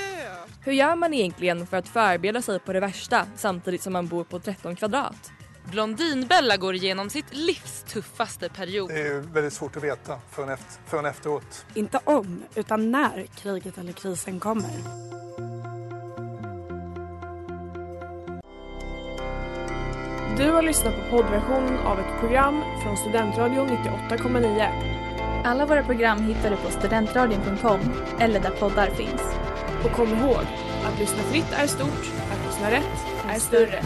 Hur 0.65 0.73
gör 0.73 0.97
man 0.97 1.15
egentligen 1.15 1.67
för 1.67 1.77
att 1.77 1.89
förbereda 1.89 2.43
sig 2.43 2.61
på 2.61 2.73
det 2.73 2.81
värsta 2.81 3.27
samtidigt 3.37 3.83
som 3.83 3.93
man 3.93 4.07
bor 4.07 4.25
på 4.25 4.39
13 4.41 4.77
kvadrat? 4.77 5.33
Blondinbella 5.71 6.57
går 6.57 6.75
igenom 6.75 7.11
sitt 7.11 7.35
livs 7.35 7.85
tuffaste 7.89 8.49
period. 8.49 8.89
Det 8.89 9.01
är 9.01 9.21
väldigt 9.21 9.53
svårt 9.53 9.77
att 9.77 9.83
veta 9.83 10.21
förrän, 10.31 10.49
efter, 10.49 10.67
förrän 10.87 11.07
efteråt. 11.07 11.67
Inte 11.75 12.01
om, 12.05 12.43
utan 12.55 12.91
när 12.91 13.27
kriget 13.37 13.79
eller 13.79 13.93
krisen 13.93 14.41
kommer. 14.41 14.71
Du 20.39 20.51
har 20.51 20.63
lyssnat 20.63 20.95
på 20.95 21.17
poddversionen 21.17 21.79
av 21.79 22.01
ett 22.01 22.21
program 22.21 22.63
från 22.83 22.97
Studentradion 22.97 23.69
98,9. 23.69 25.45
Alla 25.45 25.67
våra 25.67 25.83
program 25.83 26.23
hittar 26.23 26.51
du 26.51 26.57
på 26.57 26.71
studentradion.com 26.71 27.81
eller 28.19 28.41
där 28.41 28.51
poddar 28.51 28.91
finns. 28.91 29.23
Och 29.85 29.93
kom 29.93 30.09
ihåg, 30.09 30.45
att 30.85 30.99
lyssna 30.99 31.23
fritt 31.23 31.53
är 31.53 31.67
stort, 31.67 32.13
att 32.33 32.47
lyssna 32.47 32.71
rätt 32.71 33.07
är 33.29 33.39
större. 33.39 33.83